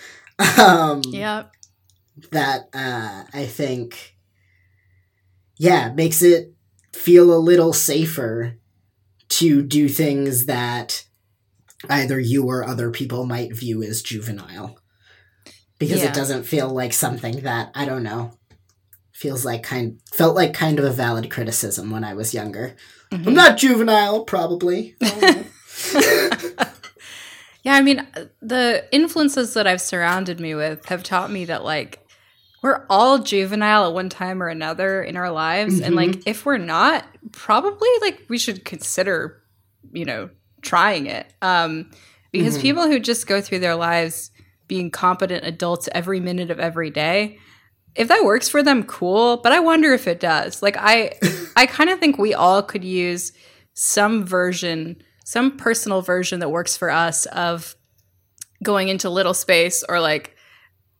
[0.59, 1.45] Um, yeah.
[2.31, 4.17] That uh, I think,
[5.57, 6.53] yeah, makes it
[6.92, 8.59] feel a little safer
[9.28, 11.05] to do things that
[11.88, 14.78] either you or other people might view as juvenile.
[15.78, 16.09] Because yeah.
[16.09, 18.38] it doesn't feel like something that, I don't know,
[19.12, 22.74] feels like kind felt like kind of a valid criticism when I was younger.
[23.11, 23.28] Mm-hmm.
[23.28, 24.96] I'm not juvenile, probably.
[27.62, 28.07] yeah, I mean,
[28.40, 32.02] the influences that I've surrounded me with have taught me that like
[32.62, 35.85] we're all juvenile at one time or another in our lives mm-hmm.
[35.85, 36.29] and like mm-hmm.
[36.29, 39.42] if we're not probably like we should consider
[39.92, 40.31] you know
[40.62, 41.90] trying it um
[42.31, 42.62] because mm-hmm.
[42.62, 44.31] people who just go through their lives
[44.68, 47.38] being competent adults every minute of every day
[47.94, 51.12] if that works for them cool but i wonder if it does like i
[51.57, 53.33] i kind of think we all could use
[53.75, 57.77] some version some personal version that works for us of
[58.62, 60.37] going into little space or like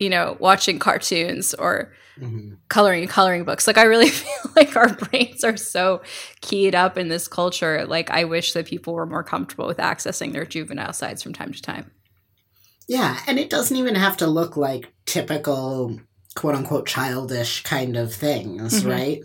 [0.03, 2.55] you know, watching cartoons or mm-hmm.
[2.69, 3.67] coloring coloring books.
[3.67, 6.03] Like I really feel like our brains are so
[6.41, 7.87] keyed up in this culture.
[7.87, 11.53] Like I wish that people were more comfortable with accessing their juvenile sides from time
[11.53, 11.91] to time.
[12.89, 16.01] Yeah, and it doesn't even have to look like typical
[16.35, 18.91] quote unquote childish kind of things, Mhm.
[18.91, 19.23] right?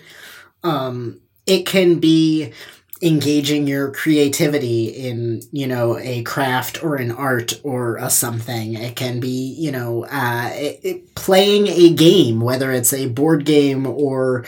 [0.64, 2.54] Um, it can be
[3.02, 8.96] engaging your creativity in you know a craft or an art or a something it
[8.96, 13.86] can be you know uh, it, it- playing a game whether it's a board game
[13.86, 14.46] or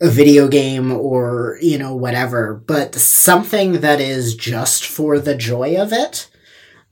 [0.00, 5.76] a video game or you know whatever but something that is just for the joy
[5.80, 6.28] of it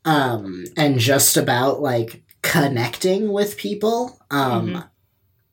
[0.04, 4.88] um and just about like connecting with people um Mhm.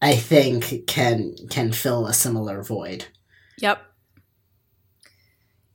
[0.01, 3.05] i think can can fill a similar void
[3.57, 3.79] Yep.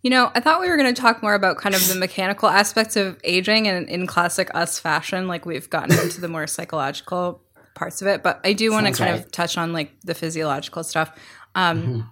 [0.07, 2.49] You know, I thought we were going to talk more about kind of the mechanical
[2.49, 7.43] aspects of aging and in classic us fashion, like we've gotten into the more psychological
[7.75, 8.23] parts of it.
[8.23, 9.25] But I do want to kind right.
[9.25, 11.11] of touch on like the physiological stuff.
[11.57, 12.09] Um, Mhm.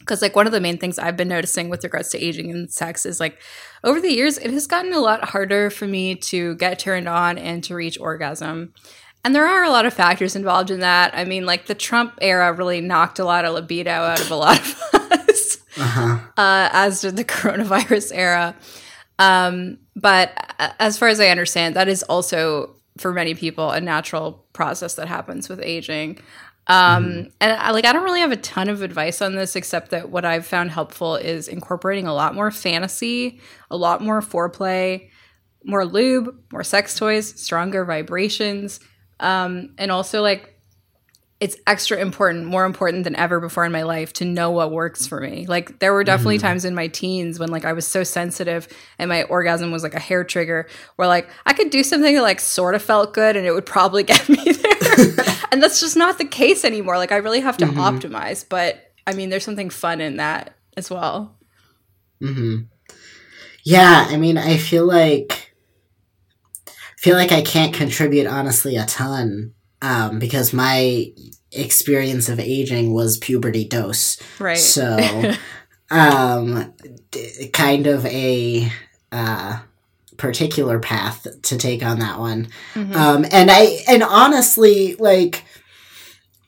[0.00, 2.68] because like one of the main things I've been noticing with regards to aging and
[2.68, 3.38] sex is like
[3.84, 7.38] over the years it has gotten a lot harder for me to get turned on
[7.38, 8.72] and to reach orgasm.
[9.26, 11.12] And there are a lot of factors involved in that.
[11.12, 14.36] I mean, like the Trump era really knocked a lot of libido out of a
[14.36, 18.54] lot of us, uh-huh uh, as did the coronavirus era.
[19.18, 20.30] Um, but
[20.78, 25.08] as far as I understand, that is also for many people a natural process that
[25.08, 26.20] happens with aging.
[26.68, 29.90] Um, and I, like I don't really have a ton of advice on this, except
[29.90, 33.40] that what I've found helpful is incorporating a lot more fantasy,
[33.72, 35.10] a lot more foreplay,
[35.64, 38.78] more lube, more sex toys, stronger vibrations,
[39.20, 40.52] um, and also like
[41.38, 45.06] it's extra important, more important than ever before in my life to know what works
[45.06, 45.44] for me.
[45.46, 48.66] Like there were definitely times in my teens when like I was so sensitive
[48.98, 52.22] and my orgasm was like a hair trigger where like I could do something that
[52.22, 55.26] like sort of felt good and it would probably get me there.
[55.52, 56.96] and that's just not the case anymore.
[56.96, 57.76] Like I really have to Mhm.
[58.00, 61.36] optimize, but I mean there's something fun in that as well.
[62.18, 62.60] hmm
[63.62, 65.45] Yeah, I mean, I feel like
[67.06, 71.12] feel like I can't contribute honestly a ton um, because my
[71.52, 74.20] experience of aging was puberty dose.
[74.40, 74.58] Right.
[74.58, 75.34] So,
[75.92, 76.74] um,
[77.12, 78.72] d- kind of a
[79.12, 79.60] uh,
[80.16, 82.48] particular path to take on that one.
[82.74, 82.96] Mhm.
[82.96, 85.44] Um, and I and honestly, like,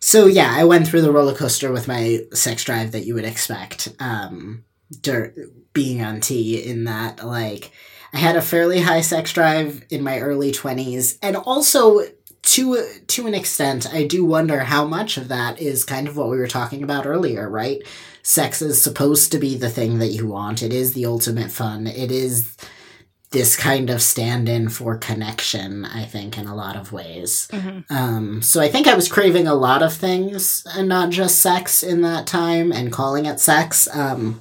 [0.01, 3.25] so yeah, I went through the roller coaster with my sex drive that you would
[3.25, 3.94] expect.
[4.01, 4.64] Um,
[5.03, 5.35] dur-
[5.73, 7.71] being on T in that, like,
[8.12, 12.01] I had a fairly high sex drive in my early twenties, and also
[12.42, 16.31] to to an extent, I do wonder how much of that is kind of what
[16.31, 17.83] we were talking about earlier, right?
[18.23, 20.62] Sex is supposed to be the thing that you want.
[20.62, 21.87] It is the ultimate fun.
[21.87, 22.57] It is
[23.31, 27.85] this kind of stand-in for connection i think in a lot of ways Mhm.
[27.90, 31.83] um, so i think i was craving a lot of things and not just sex
[31.83, 34.40] in that time and calling it sex um,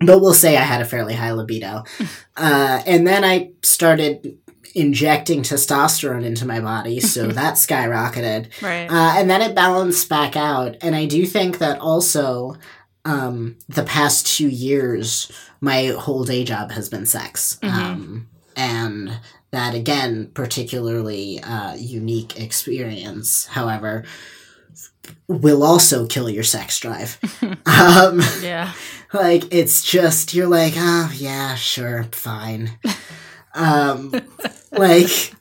[0.00, 1.84] but we'll say i had a fairly high libido
[2.36, 4.36] uh, and then i started
[4.74, 8.86] injecting testosterone into my body so that skyrocketed Right.
[8.90, 10.76] uh, and then it balanced back out.
[10.80, 12.54] And I do think that also
[13.04, 17.58] um, the past two years, my whole day job has been sex.
[17.62, 17.68] Mhm.
[17.72, 19.18] Um, and
[19.50, 24.04] that, again, particularly uh, unique experience, however,
[25.28, 27.18] will also kill your sex drive.
[27.66, 28.72] um, yeah.
[29.12, 32.78] like, it's just, you're like, oh, yeah, sure, fine.
[33.54, 34.10] Um,
[34.72, 35.34] like,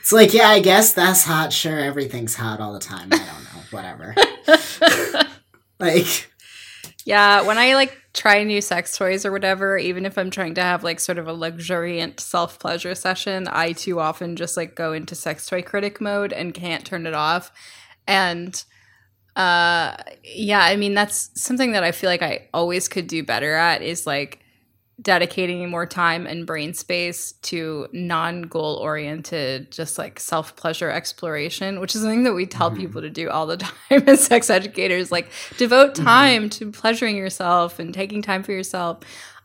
[0.00, 1.52] it's like, yeah, I guess that's hot.
[1.52, 3.08] Sure, everything's hot all the time.
[3.12, 4.14] I don't know, whatever.
[5.78, 6.30] like,
[7.04, 10.62] Yeah, when I like try new sex toys or whatever, even if I'm trying to
[10.62, 14.92] have like sort of a luxuriant self pleasure session, I too often just like go
[14.92, 17.52] into sex toy critic mode and can't turn it off.
[18.10, 18.64] And
[19.36, 23.54] uh yeah, I mean that's something that I feel like I always could do better
[23.54, 24.40] at is like
[25.00, 32.02] dedicating more time and brain space to non-goal oriented just like self-pleasure exploration which is
[32.02, 32.76] something that we tell Mhm.
[32.76, 33.56] people to do all the
[33.88, 38.98] time as sex educators like devote time to pleasuring yourself and taking time for yourself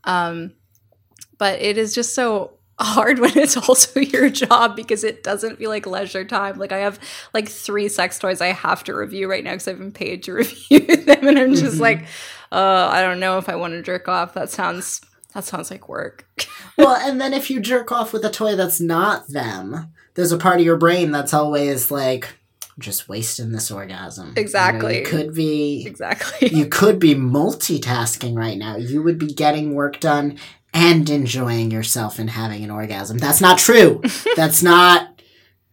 [0.03, 0.51] um,
[1.37, 5.69] but it is just so hard when it's also your job because it doesn't feel
[5.69, 6.99] like leisure time like i have
[7.33, 10.33] like three sex toys i have to review right now because i've been paid to
[10.41, 11.81] review them and i'm just Mhm.
[11.81, 12.05] like
[12.51, 15.01] uh, i don't know if i want to jerk off that sounds
[15.33, 16.27] that sounds like work
[16.77, 20.37] well, and then if you jerk off with a toy that's not them, there's a
[20.37, 22.35] part of your brain that's always like,
[22.79, 24.27] just wasting this orgasm.
[24.27, 24.99] You know, Exactly.
[24.99, 28.75] you could be exactly you could be multitasking right now.
[28.75, 30.37] You would be getting work done
[30.75, 33.17] and enjoying yourself and having an orgasm.
[33.17, 34.01] That's not true.
[34.35, 35.21] That's not.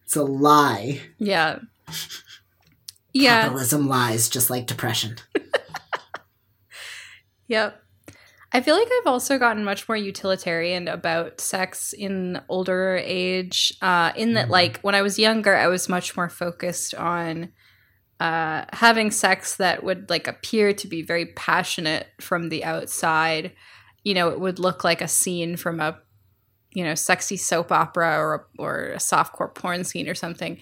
[0.04, 1.00] It's a lie.
[1.18, 1.58] yeah
[3.12, 5.16] yeah Capitalism lies just like depression.
[7.48, 7.78] Yep.
[8.54, 13.74] I feel like I've also gotten much more utilitarian about sex in older age.
[13.82, 14.50] Uh, in that, Mhm.
[14.50, 17.52] like when I was younger, I was much more focused on
[18.20, 23.52] uh, having sex that would like appear to be very passionate from the outside,
[24.04, 25.98] you know, it would look like a scene from a
[26.74, 30.58] you know sexy soap opera or or a softcore porn scene or something.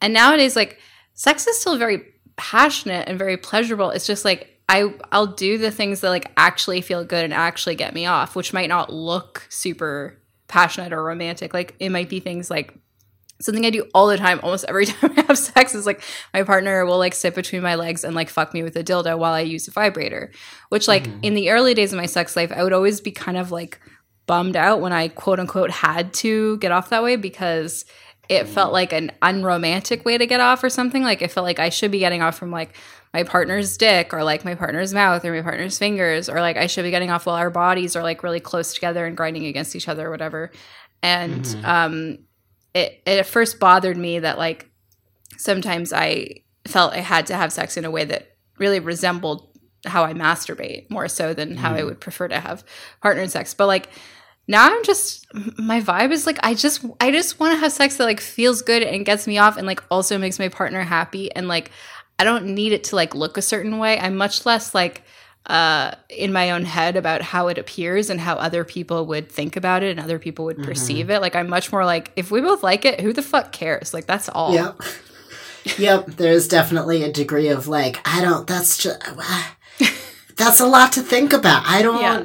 [0.00, 0.78] And nowadays, like
[1.14, 2.02] sex is still very
[2.36, 3.90] passionate and very pleasurable.
[3.90, 7.76] It's just like I I'll do the things that like actually feel good and actually
[7.76, 10.18] get me off, which might not look super
[10.48, 11.54] passionate or romantic.
[11.54, 12.74] Like it might be things like
[13.42, 16.42] something I do all the time, almost every time I have sex is like my
[16.42, 19.32] partner will like sit between my legs and like fuck me with a dildo while
[19.32, 20.30] I use a vibrator.
[20.68, 21.20] Which like mm-hmm.
[21.22, 23.80] in the early days of my sex life, I would always be kind of like
[24.26, 27.84] bummed out when I quote unquote had to get off that way because
[28.28, 28.74] it felt mm.
[28.74, 31.02] like an unromantic way to get off or something.
[31.02, 32.76] Like it felt like I should be getting off from like
[33.12, 36.66] my partner's dick or like my partner's mouth or my partner's fingers or like I
[36.66, 39.76] should be getting off while our bodies are like really close together and grinding against
[39.76, 40.50] each other or whatever.
[41.02, 41.64] And mm-hmm.
[41.66, 42.18] um
[42.74, 44.70] it it at first bothered me that like
[45.36, 49.48] sometimes I felt I had to have sex in a way that really resembled
[49.84, 51.78] how I masturbate more so than how mm.
[51.78, 52.64] I would prefer to have
[53.00, 53.52] partnered sex.
[53.54, 53.88] But like
[54.48, 55.26] now I'm just
[55.58, 58.62] my vibe is like I just I just want to have sex that like feels
[58.62, 61.70] good and gets me off and like also makes my partner happy and like
[62.18, 63.98] I don't need it to like look a certain way.
[63.98, 65.02] I'm much less like
[65.46, 69.56] uh in my own head about how it appears and how other people would think
[69.56, 70.68] about it and other people would mm-hmm.
[70.68, 71.20] perceive it.
[71.20, 73.92] Like I'm much more like if we both like it, who the fuck cares?
[73.92, 74.54] Like that's all.
[74.54, 74.82] Yep.
[75.78, 79.00] yep, there's definitely a degree of like I don't that's just
[80.36, 81.64] that's a lot to think about.
[81.66, 82.24] I don't yeah.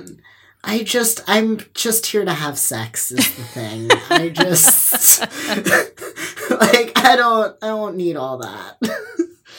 [0.64, 3.90] I just I'm just here to have sex is the thing.
[4.10, 5.22] I just
[6.52, 8.78] like I don't I don't need all that.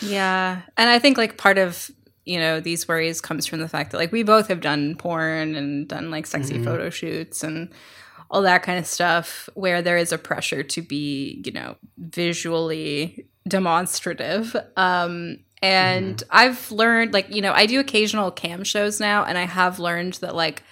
[0.03, 0.63] yeah.
[0.77, 1.91] And I think like part of
[2.29, 5.55] you know these worries comes from the fact that like we both have done porn
[5.55, 6.65] and done like sexy mm-hmm.
[6.65, 7.71] photo shoots and
[8.31, 13.27] all that kind of stuff where there is a pressure to be you know visually
[13.49, 16.29] demonstrative um and mm-hmm.
[16.31, 20.15] i've learned like you know i do occasional cam shows now and i have learned
[20.15, 20.63] that like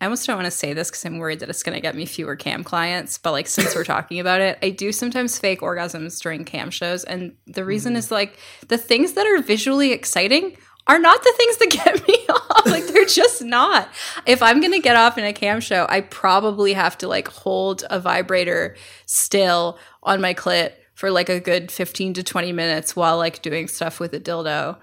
[0.00, 1.94] I almost don't want to say this because I'm worried that it's going to get
[1.94, 3.18] me fewer cam clients.
[3.18, 7.04] But like, since we're talking about it, I do sometimes fake orgasms during cam shows,
[7.04, 7.98] and the reason mm.
[7.98, 8.38] is like
[8.68, 12.66] the things that are visually exciting are not the things that get me off.
[12.66, 13.88] Like they're just not.
[14.26, 17.28] If I'm going to get off in a cam show, I probably have to like
[17.28, 18.76] hold a vibrator
[19.06, 23.68] still on my clit for like a good 15 to 20 minutes while like doing
[23.68, 24.76] stuff with a dildo.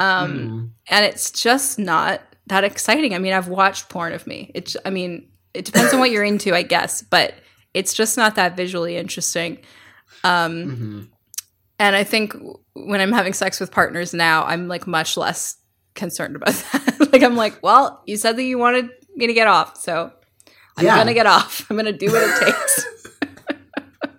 [0.00, 0.70] Um, mm.
[0.88, 3.14] and it's just not that exciting.
[3.14, 4.50] I mean, I've watched porn of me.
[4.54, 7.34] It's I mean, it depends on what you're into, I guess, but
[7.74, 9.58] it's just not that visually interesting.
[10.24, 11.02] Um mm-hmm.
[11.78, 12.34] and I think
[12.74, 15.56] when I'm having sex with partners now, I'm like much less
[15.94, 17.12] concerned about that.
[17.12, 20.12] like I'm like, well, you said that you wanted me to get off, so
[20.76, 20.96] I'm yeah.
[20.96, 21.66] gonna get off.
[21.68, 22.86] I'm gonna do what it takes.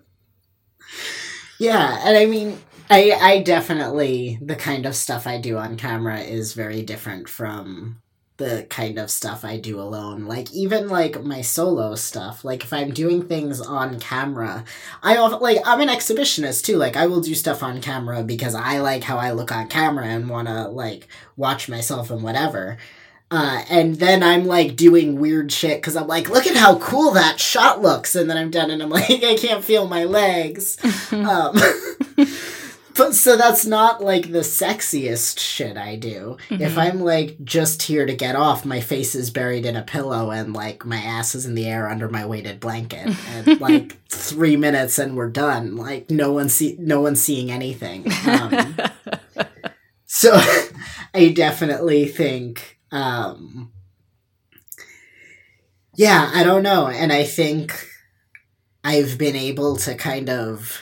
[1.60, 2.60] yeah, and I mean,
[2.90, 8.02] I I definitely the kind of stuff I do on camera is very different from
[8.40, 10.26] the kind of stuff I do alone.
[10.26, 12.44] Like even like my solo stuff.
[12.44, 14.64] Like if I'm doing things on camera,
[15.04, 16.78] I often, like I'm an exhibitionist too.
[16.78, 20.06] Like I will do stuff on camera because I like how I look on camera
[20.06, 22.78] and want to like watch myself and whatever.
[23.32, 27.12] Uh, and then I'm like doing weird shit because I'm like, look at how cool
[27.12, 30.78] that shot looks, and then I'm done and I'm like, I can't feel my legs.
[31.12, 31.56] um,
[33.00, 36.38] but so that's not like the sexiest shit I do.
[36.50, 36.62] Mm-hmm.
[36.62, 40.32] If I'm like just here to get off, my face is buried in a pillow
[40.32, 44.58] and like my ass is in the air under my weighted blanket, and like three
[44.58, 45.78] minutes and we're done.
[45.78, 48.06] Like no one see no one's seeing anything.
[48.28, 48.76] Um,
[50.06, 50.34] so
[51.14, 52.80] I definitely think.
[52.92, 53.72] Um,
[55.96, 57.88] yeah, I don't know, and I think
[58.84, 60.82] I've been able to kind of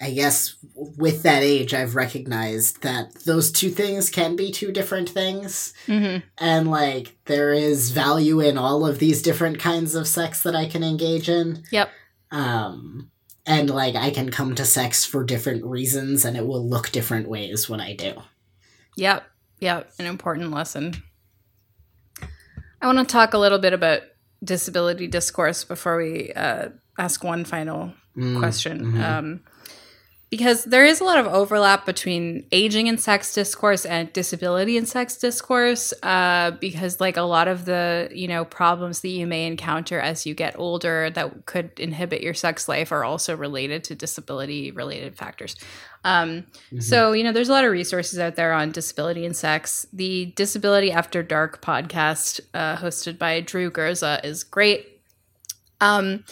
[0.00, 5.08] I guess with that age, I've recognized that those two things can be two different
[5.08, 5.72] things.
[5.86, 6.26] Mm-hmm.
[6.38, 10.66] And like, there is value in all of these different kinds of sex that I
[10.66, 11.62] can engage in.
[11.70, 11.90] Yep.
[12.30, 13.10] Um,
[13.46, 17.28] and like, I can come to sex for different reasons and it will look different
[17.28, 18.14] ways when I do.
[18.96, 19.24] Yep.
[19.60, 19.92] Yep.
[19.98, 21.02] An important lesson.
[22.82, 24.02] I want to talk a little bit about
[24.42, 26.68] disability discourse before we uh,
[26.98, 28.86] ask one final mm, question.
[28.86, 29.02] Mm-hmm.
[29.02, 29.40] Um,
[30.30, 34.88] because there is a lot of overlap between aging and sex discourse and disability and
[34.88, 39.46] sex discourse uh, because like a lot of the you know problems that you may
[39.46, 43.94] encounter as you get older that could inhibit your sex life are also related to
[43.94, 45.56] disability related factors.
[46.04, 46.80] Um, mm-hmm.
[46.80, 49.86] so you know there's a lot of resources out there on disability and sex.
[49.92, 55.00] The disability after dark podcast uh, hosted by drew gurza is great.
[55.80, 56.24] Um,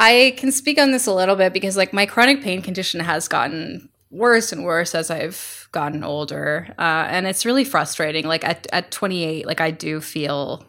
[0.00, 3.28] I can speak on this a little bit because like my chronic pain condition has
[3.28, 6.72] gotten worse and worse as I've gotten older.
[6.78, 8.26] Uh, and it's really frustrating.
[8.26, 10.64] Like at, at 28, like I do feel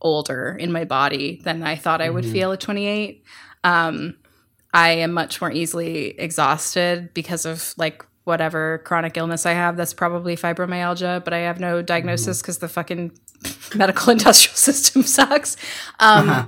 [0.00, 2.32] older in my body than I thought I would Mhm.
[2.32, 3.24] feel at 28.
[3.64, 4.14] Um,
[4.72, 9.76] I am much more easily exhausted because of like whatever chronic illness I have.
[9.76, 13.12] That's probably fibromyalgia, but I have no diagnosis because the fucking
[13.74, 15.56] medical industrial system sucks.
[15.98, 16.46] Um, Uh-huh.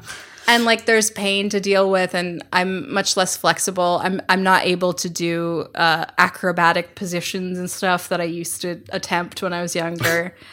[0.49, 4.01] And like there's pain to deal with and i'm much less flexible.
[4.03, 8.83] I'm i'm not able to do uh, acrobatic positions and stuff that i used to
[8.91, 10.35] attempt when i was younger.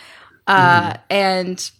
[0.50, 1.72] Uh, and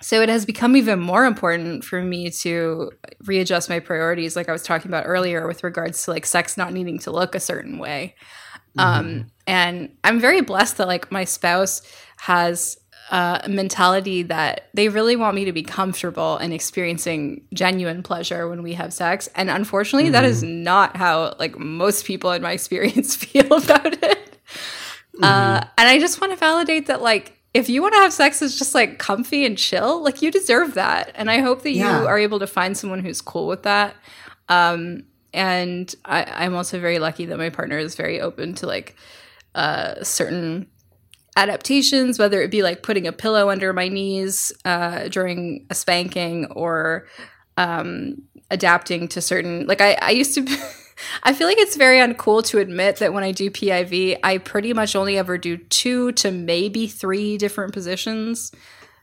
[0.00, 2.92] so it has become even more important for me to
[3.24, 6.72] readjust my priorities like i was talking about earlier with regards to like sex not
[6.72, 8.14] needing to look a certain way.
[8.78, 11.82] Um, and i'm very blessed that like my spouse
[12.18, 12.78] has
[13.10, 18.48] uh, a mentality that they really want me to be comfortable and experiencing genuine pleasure
[18.48, 19.28] when we have sex.
[19.36, 24.38] And unfortunately that is not how like most people in my experience feel about it.
[25.22, 28.40] Uh, and i just want to validate that like if you want to have sex
[28.40, 31.10] that's just like comfy and chill like you deserve that.
[31.14, 32.00] And i hope that Yeah.
[32.02, 33.94] you are able to find someone who's cool with that.
[34.48, 38.96] Um, and I, i'm also very lucky that my partner is very open to like
[39.54, 40.66] uh, certain
[41.36, 46.46] adaptations, whether it be like putting a pillow under my knees uh, during a spanking
[46.46, 47.06] or
[47.56, 49.66] um, adapting to certain.
[49.66, 50.42] Like I, I used to.
[50.42, 50.56] Be,
[51.22, 54.72] I feel like it's very uncool to admit that when I do PIV, I pretty
[54.72, 58.50] much only ever do two to maybe three different positions.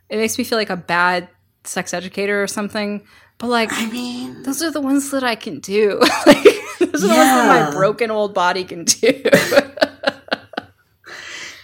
[0.10, 1.30] It makes me feel like a bad
[1.64, 3.04] sex educator or something.
[3.38, 6.00] But like, I mean, those are the ones that I can do.
[6.26, 6.44] like,
[6.80, 9.24] those are the ones that my broken old body can do.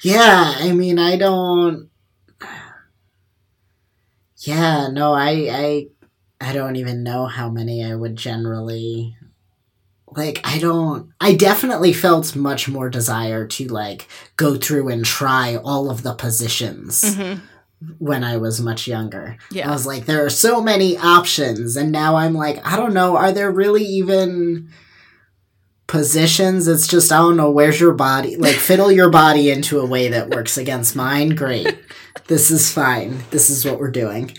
[0.02, 1.90] yeah, I mean, I don't.
[4.38, 5.88] Yeah, no, I, I,
[6.40, 9.18] I don't even know how many I would generally.
[10.12, 11.12] Like, I don't.
[11.20, 16.14] I definitely felt much more desire to, like, go through and try all of the
[16.16, 17.42] positions Mhm.
[18.00, 19.38] when I was much younger.
[19.52, 19.70] Yeah.
[19.70, 23.18] I was like, there are so many options, and now I'm like, I don't know,
[23.18, 24.70] are there really even
[25.90, 26.68] positions?
[26.70, 28.38] It's just, I don't know, where's your body?
[28.38, 31.30] Like, fiddle your body into a way that works against mine?
[31.36, 31.78] Great.
[32.28, 33.24] This is fine.
[33.32, 34.32] This is what we're doing.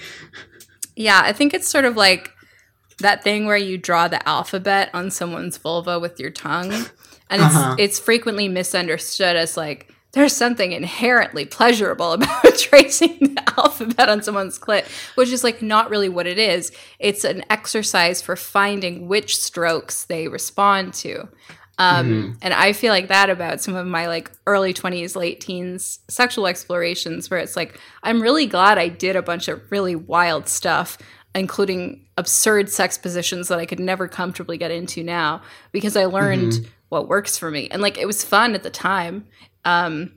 [0.96, 2.30] Yeah, I think it's sort of like
[3.01, 6.72] that thing where you draw the alphabet on someone's vulva with your tongue.
[7.28, 7.76] And it's Uh-huh.
[7.78, 14.58] it's frequently misunderstood as like there's something inherently pleasurable about tracing the alphabet on someone's
[14.58, 14.86] clit,
[15.16, 16.72] which is like not really what it is.
[16.98, 21.28] It's an exercise for finding which strokes they respond to.
[21.78, 26.00] Um, And I feel like that about some of my like early 20s, late teens
[26.08, 30.46] sexual explorations, where it's like, I'm really glad I did a bunch of really wild
[30.46, 30.98] stuff,
[31.34, 35.40] including absurd sex positions that I could never comfortably get into now,
[35.72, 37.68] because I learned what works for me.
[37.70, 39.26] And like, it was fun at the time,
[39.64, 40.12] um,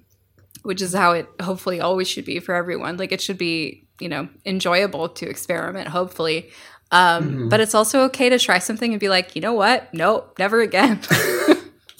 [0.64, 2.98] which is how it hopefully always should be for everyone.
[2.98, 6.50] Like, it should be, you know, enjoyable to experiment, hopefully.
[6.92, 9.94] Um, But it's also okay to try something and be like, you know what?
[9.94, 11.00] Nope, never again.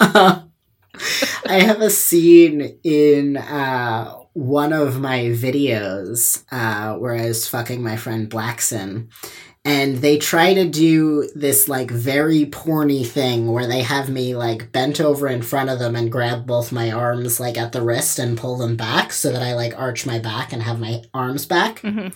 [0.00, 7.82] I have a scene in uh, one of my videos uh, where I was fucking
[7.82, 9.08] my friend Blackson,
[9.66, 14.70] and they try to do this like very porny thing where they have me like
[14.72, 18.18] bent over in front of them and grab both my arms like at the wrist
[18.18, 21.46] and pull them back so that I like arch my back and have my arms
[21.46, 21.80] back.
[21.80, 22.12] Mhm.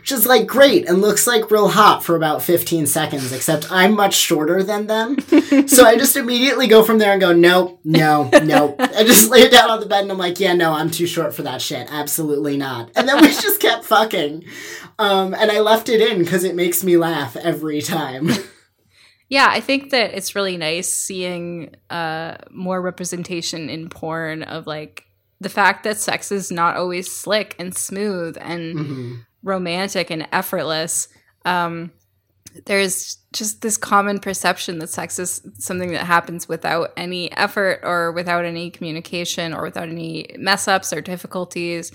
[0.00, 3.94] Which is like great and looks like real hot for about 15 seconds, except I'm
[3.94, 5.18] much shorter than them.
[5.68, 8.76] so I just immediately go from there and go, nope, no, nope.
[8.78, 11.34] I just lay down on the bed and I'm like, yeah, no, I'm too short
[11.34, 11.86] for that shit.
[11.92, 12.90] Absolutely not.
[12.96, 14.44] And then we just kept fucking.
[14.98, 18.30] Um, and I left it in because it makes me laugh every time.
[19.28, 25.04] Yeah, I think that it's really nice seeing uh, more representation in porn of like
[25.40, 29.18] the fact that sex is not always slick and smooth and Mhm.
[29.42, 31.08] Romantic and effortless.
[31.44, 31.92] Um,
[32.66, 38.10] there's just this common perception that sex is something that happens without any effort or
[38.12, 41.92] without any communication or without any mess ups or difficulties.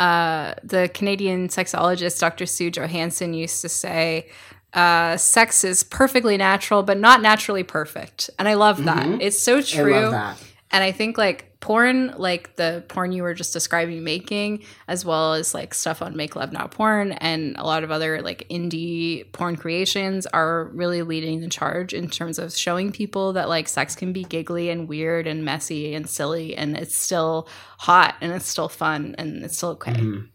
[0.00, 2.46] Uh, the Canadian sexologist Dr.
[2.46, 4.28] Sue Johanson used to say,
[4.72, 8.30] uh, sex is perfectly natural, but not naturally perfect.
[8.38, 9.04] And I love that.
[9.06, 9.18] Mhm.
[9.20, 9.92] It's so I true.
[9.92, 10.38] love that.
[10.70, 15.34] And I think like porn, like the porn you were just describing making, as well
[15.34, 19.30] as like stuff on Make Love Not Porn and a lot of other like indie
[19.32, 23.96] porn creations are really leading the charge in terms of showing people that like sex
[23.96, 27.48] can be giggly and weird and messy and silly and it's still
[27.78, 29.92] hot and it's still fun and it's still okay.
[29.92, 30.28] Mhm.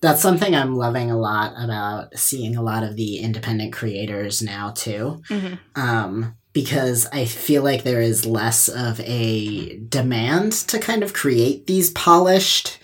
[0.00, 4.70] That's something I'm loving a lot about seeing a lot of the independent creators now
[4.70, 5.20] too.
[5.28, 5.58] Mhm.
[5.76, 11.66] Um, because I feel like there is less of a demand to kind of create
[11.66, 12.78] these polished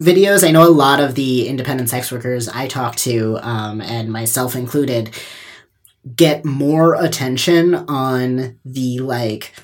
[0.00, 0.46] videos.
[0.46, 4.54] I know a lot of the independent sex workers I talk to, um, and myself
[4.54, 5.10] included,
[6.14, 9.54] get more attention on the like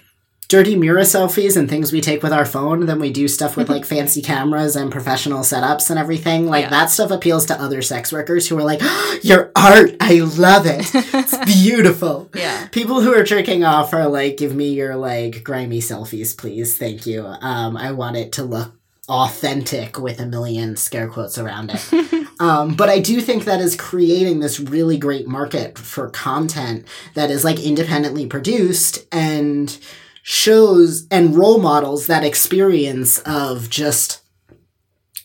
[0.55, 3.69] dirty mirror selfies and things we take with our phone than we do stuff with
[3.69, 6.47] like fancy cameras and professional setups and everything.
[6.47, 6.71] Like Yeah.
[6.71, 8.81] that stuff appeals to other sex workers who are like,
[9.23, 10.87] "Your art, I love it.
[10.95, 12.69] It's beautiful." yeah.
[12.69, 16.79] People who are jerking off are like, "Give me your like grimy selfies, please.
[16.79, 17.27] Thank you.
[17.27, 18.75] Um, I want it to look
[19.09, 21.85] authentic with a million scare quotes around it."
[22.41, 26.85] Um, but I do think that is creating this really great market for content
[27.15, 29.79] that is like independently produced and
[30.27, 34.23] shows and role models that experience of just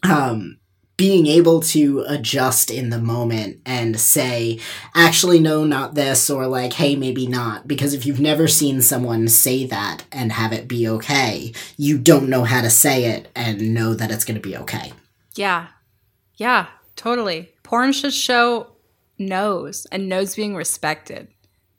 [0.04, 0.60] um,
[0.98, 4.60] being able to adjust in the moment and say,
[4.94, 7.66] actually, no, not this, or like, hey, maybe not.
[7.66, 12.28] Because if you've never seen someone say that and have it be okay, you don't
[12.28, 14.92] know how to say it and know that it's going to be okay.
[15.36, 15.68] Yeah.
[16.36, 17.50] Yeah, totally.
[17.64, 18.68] Porn should show
[19.18, 21.30] no's and no's being respected.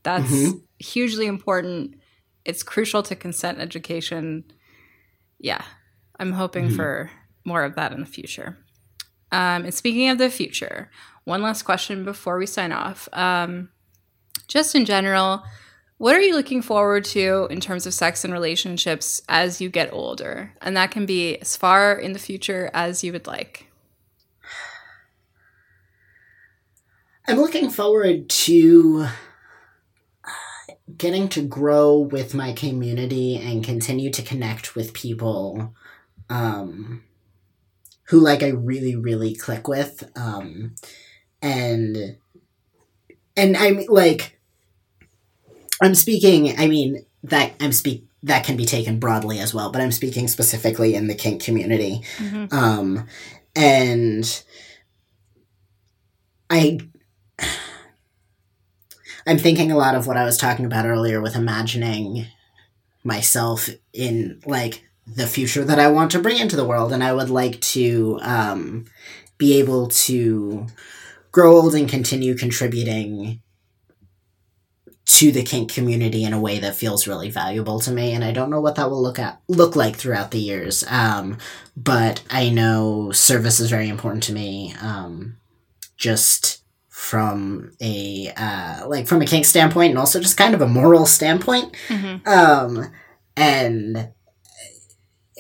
[0.05, 0.63] That's Mhm.
[0.79, 1.97] hugely important.
[2.45, 4.45] It's crucial to consent education.
[5.39, 5.65] Yeah,
[6.19, 6.77] I'm hoping Mhm.
[6.77, 7.11] for
[7.45, 8.59] more of that in the future.
[9.33, 10.91] Um, and speaking of the future,
[11.25, 13.09] one last question before we sign off.
[13.13, 13.71] Um,
[14.49, 15.45] just in general,
[15.99, 19.93] what are you looking forward to in terms of sex and relationships as you get
[19.93, 20.55] older?
[20.61, 23.67] And that can be as far in the future as you would like.
[27.29, 29.07] I'm looking forward to
[31.01, 35.75] getting to grow with my community and continue to connect with people
[36.29, 37.03] um,
[38.09, 40.75] who like I really really click with um,
[41.41, 42.17] and
[43.37, 44.39] and I'm like
[45.83, 49.81] I'm speaking I mean that I'm speak that can be taken broadly as well but
[49.81, 52.53] I'm speaking specifically in the kink community Mhm.
[52.53, 53.07] um,
[53.57, 54.45] and
[56.51, 56.79] I
[59.27, 62.27] I'm thinking a lot of what I was talking about earlier with imagining
[63.05, 67.13] myself in like the future that I want to bring into the world, and I
[67.13, 68.85] would like to um,
[69.39, 70.67] be able to
[71.33, 73.41] grow old and continue contributing
[75.07, 78.13] to the kink community in a way that feels really valuable to me.
[78.13, 80.85] And I don't know what that will look at look like throughout the years.
[80.89, 81.39] Um,
[81.77, 84.75] but I know service is very important to me.
[84.81, 85.37] Um,
[85.97, 86.60] just
[87.11, 91.07] from a uh, like from a kink standpoint and also just kind of a moral
[91.07, 92.25] standpoint Mhm.
[92.29, 92.93] um,
[93.37, 94.11] and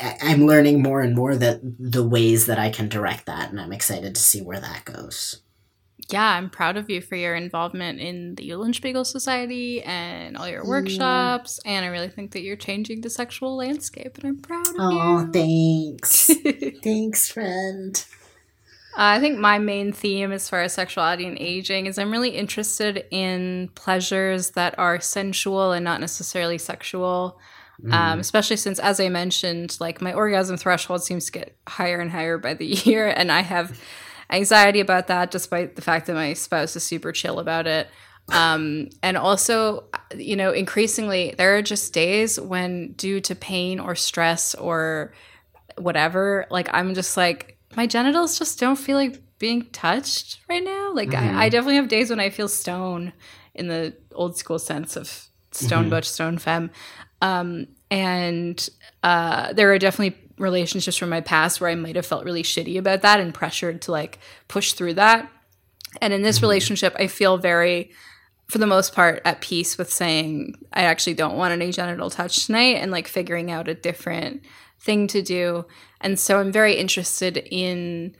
[0.02, 3.60] I- I'm learning more and more that the ways that I can direct that, and
[3.60, 5.42] I'm excited to see where that goes.
[6.08, 10.62] Yeah, I'm proud of you for your involvement in the Eulenspiegel Society and all your
[10.64, 10.68] Yeah.
[10.68, 11.60] workshops.
[11.64, 14.90] And I really think that you're changing the sexual landscape, and I'm proud of Oh,
[14.90, 14.98] you.
[15.00, 16.30] Oh, thanks,
[16.82, 18.04] thanks, friend.
[18.96, 23.04] I think my main theme as far as sexuality and aging is I'm really interested
[23.10, 27.38] in pleasures that are sensual and not necessarily sexual.
[27.82, 27.92] Mm.
[27.94, 32.10] Um, especially since, as I mentioned, like my orgasm threshold seems to get higher and
[32.10, 33.80] higher by the year, and I have
[34.30, 37.88] anxiety about that, despite the fact that my spouse is super chill about it.
[38.32, 39.84] Um, and also,
[40.14, 45.12] you know, increasingly, there are just days when, due to pain or stress or
[45.76, 50.92] whatever, like I'm just like, my genitals just don't feel like being touched right now.
[50.92, 51.34] Like, Mhm.
[51.36, 53.12] I, I definitely have days when I feel stone
[53.54, 55.90] in the old school sense of stone Mhm.
[55.90, 56.70] butch, stone femme.
[57.22, 58.68] Um, and
[59.02, 62.78] uh, there are definitely relationships from my past where I might have felt really shitty
[62.78, 64.18] about that and pressured to like
[64.48, 65.30] push through that.
[66.00, 66.42] And in this Mhm.
[66.42, 67.90] relationship, I feel very,
[68.48, 72.46] for the most part, at peace with saying I actually don't want any genital touch
[72.46, 74.42] tonight and like figuring out a different
[74.80, 75.66] thing to do.
[76.00, 78.16] And so I'm very interested in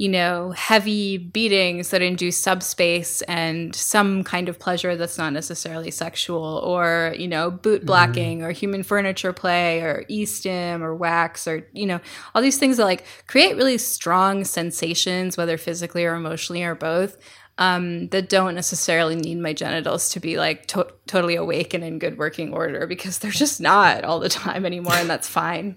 [0.00, 5.90] you know, heavy beatings that induce subspace and some kind of pleasure that's not necessarily
[5.90, 11.66] sexual, or, you know, boot blacking or human furniture play or e-stim or wax or,
[11.72, 11.98] you know,
[12.32, 17.18] all these things that like create really strong sensations, whether physically or emotionally or both.
[17.60, 21.98] Um, that don't necessarily need my genitals to be like to- totally awake and in
[21.98, 25.74] good working order because they're just not all the time anymore, and that's fine.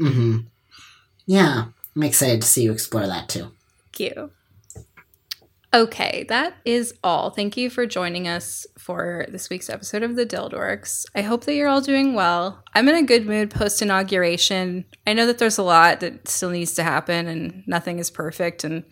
[0.00, 0.38] Mm-hmm.
[1.26, 3.52] Yeah, I'm excited to see you explore that too.
[3.92, 4.30] Thank you.
[5.74, 7.28] Okay, that is all.
[7.28, 11.04] Thank you for joining us for this week's episode of the Dildorks.
[11.14, 12.64] I hope that you're all doing well.
[12.74, 14.86] I'm in a good mood post inauguration.
[15.06, 18.64] I know that there's a lot that still needs to happen and nothing is perfect
[18.64, 18.84] and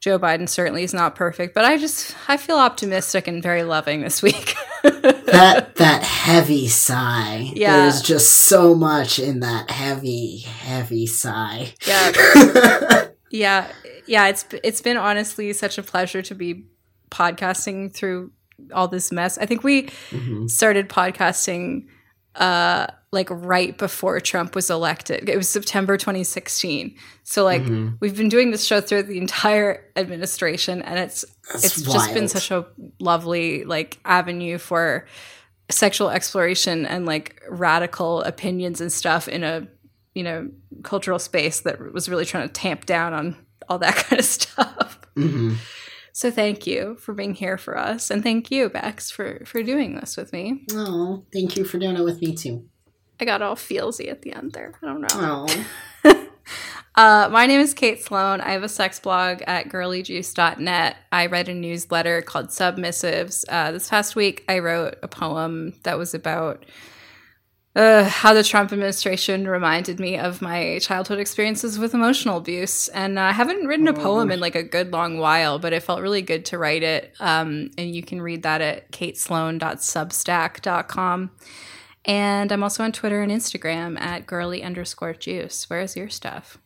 [0.00, 4.00] Joe Biden certainly is not perfect, but I just I feel optimistic and very loving
[4.00, 4.54] this week.
[4.90, 7.50] that that heavy sigh.
[7.54, 7.82] Yeah.
[7.82, 11.74] There's just so much in that heavy, heavy sigh.
[11.86, 13.08] Yeah.
[13.30, 13.68] yeah.
[14.06, 16.66] Yeah, it's it's been honestly such a pleasure to be
[17.10, 18.30] podcasting through
[18.72, 19.36] all this mess.
[19.38, 20.48] I think we Mhm.
[20.50, 21.86] started podcasting
[22.34, 25.28] uh like right before Trump was elected.
[25.28, 26.94] It was September 2016.
[27.24, 27.96] So like Mhm.
[28.00, 32.28] we've been doing this show through the entire administration and it's That's it's just been
[32.28, 32.66] such a
[33.00, 35.06] lovely like avenue for
[35.70, 39.66] sexual exploration and like radical opinions and stuff in a
[40.14, 40.48] you know
[40.84, 43.34] cultural space that was really trying to tamp down on
[43.68, 45.56] all that kind of stuff Mhm.
[46.12, 49.96] so thank you for being here for us and thank you bex for for doing
[49.96, 52.64] this with me Oh, thank you for doing it with me too.
[53.20, 55.46] I got all feelsy at the end there i don't know
[56.04, 56.04] Oh.
[56.96, 58.40] Uh, my name is Kate Sloan.
[58.40, 60.96] I have a sex blog at girlyjuice.net.
[61.12, 63.44] I write a newsletter called Submissives.
[63.50, 66.64] Uh, this past week, I wrote a poem that was about
[67.74, 72.88] uh, how the Trump administration reminded me of my childhood experiences with emotional abuse.
[72.88, 75.82] And uh, I haven't written a poem in like a good long while, but it
[75.82, 77.12] felt really good to write it.
[77.20, 81.30] Um, and you can read that at katesloan.substack.com.
[82.06, 85.68] And I'm also on Twitter and Instagram at girly underscore juice.
[85.68, 86.58] Where's your stuff?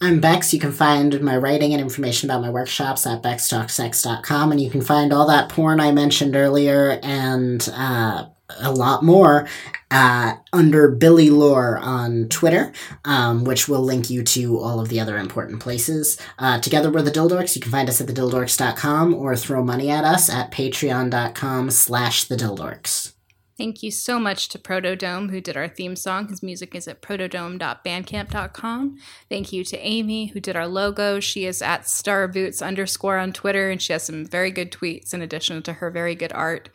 [0.00, 0.52] I'm Bex.
[0.52, 4.82] You can find my writing and information about my workshops at bextalksex.com, and you can
[4.82, 8.26] find all that porn I mentioned earlier and uh,
[8.58, 9.46] a lot more
[9.92, 12.72] uh, under Billy Lore on Twitter,
[13.04, 16.20] um, which will link you to all of the other important places.
[16.36, 17.54] Uh, together we're the Dildorks.
[17.54, 23.12] You can find us at thedildorks.com or throw money at us at patreon.com slash thedildorks.
[23.58, 26.28] Thank you so much to Protodome, who did our theme song.
[26.28, 28.98] His music is at protodome.bandcamp.com.
[29.28, 31.20] Thank you to Amy, who did our logo.
[31.20, 35.22] She is at starboots underscore on Twitter, and she has some very good tweets in
[35.22, 36.70] addition to her very good art.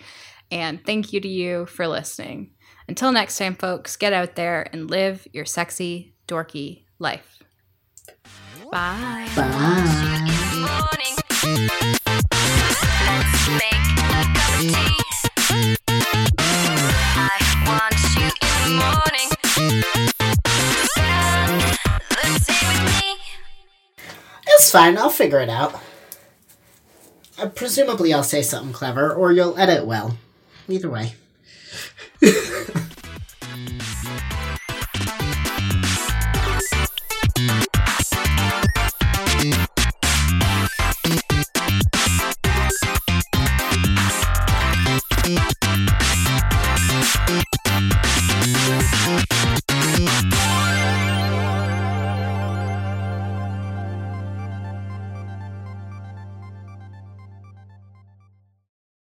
[0.52, 2.52] And thank you to you for listening.
[2.88, 7.44] Until next time, folks, get out there and live your sexy, dorky life.
[8.72, 9.28] Bye.
[9.36, 10.28] Bye.
[14.62, 15.04] morning.
[24.48, 24.98] It's fine.
[24.98, 25.80] I'll figure it out.
[27.38, 30.18] Uh, presumably, I'll say something clever, or you'll edit well.
[30.68, 31.14] Either way.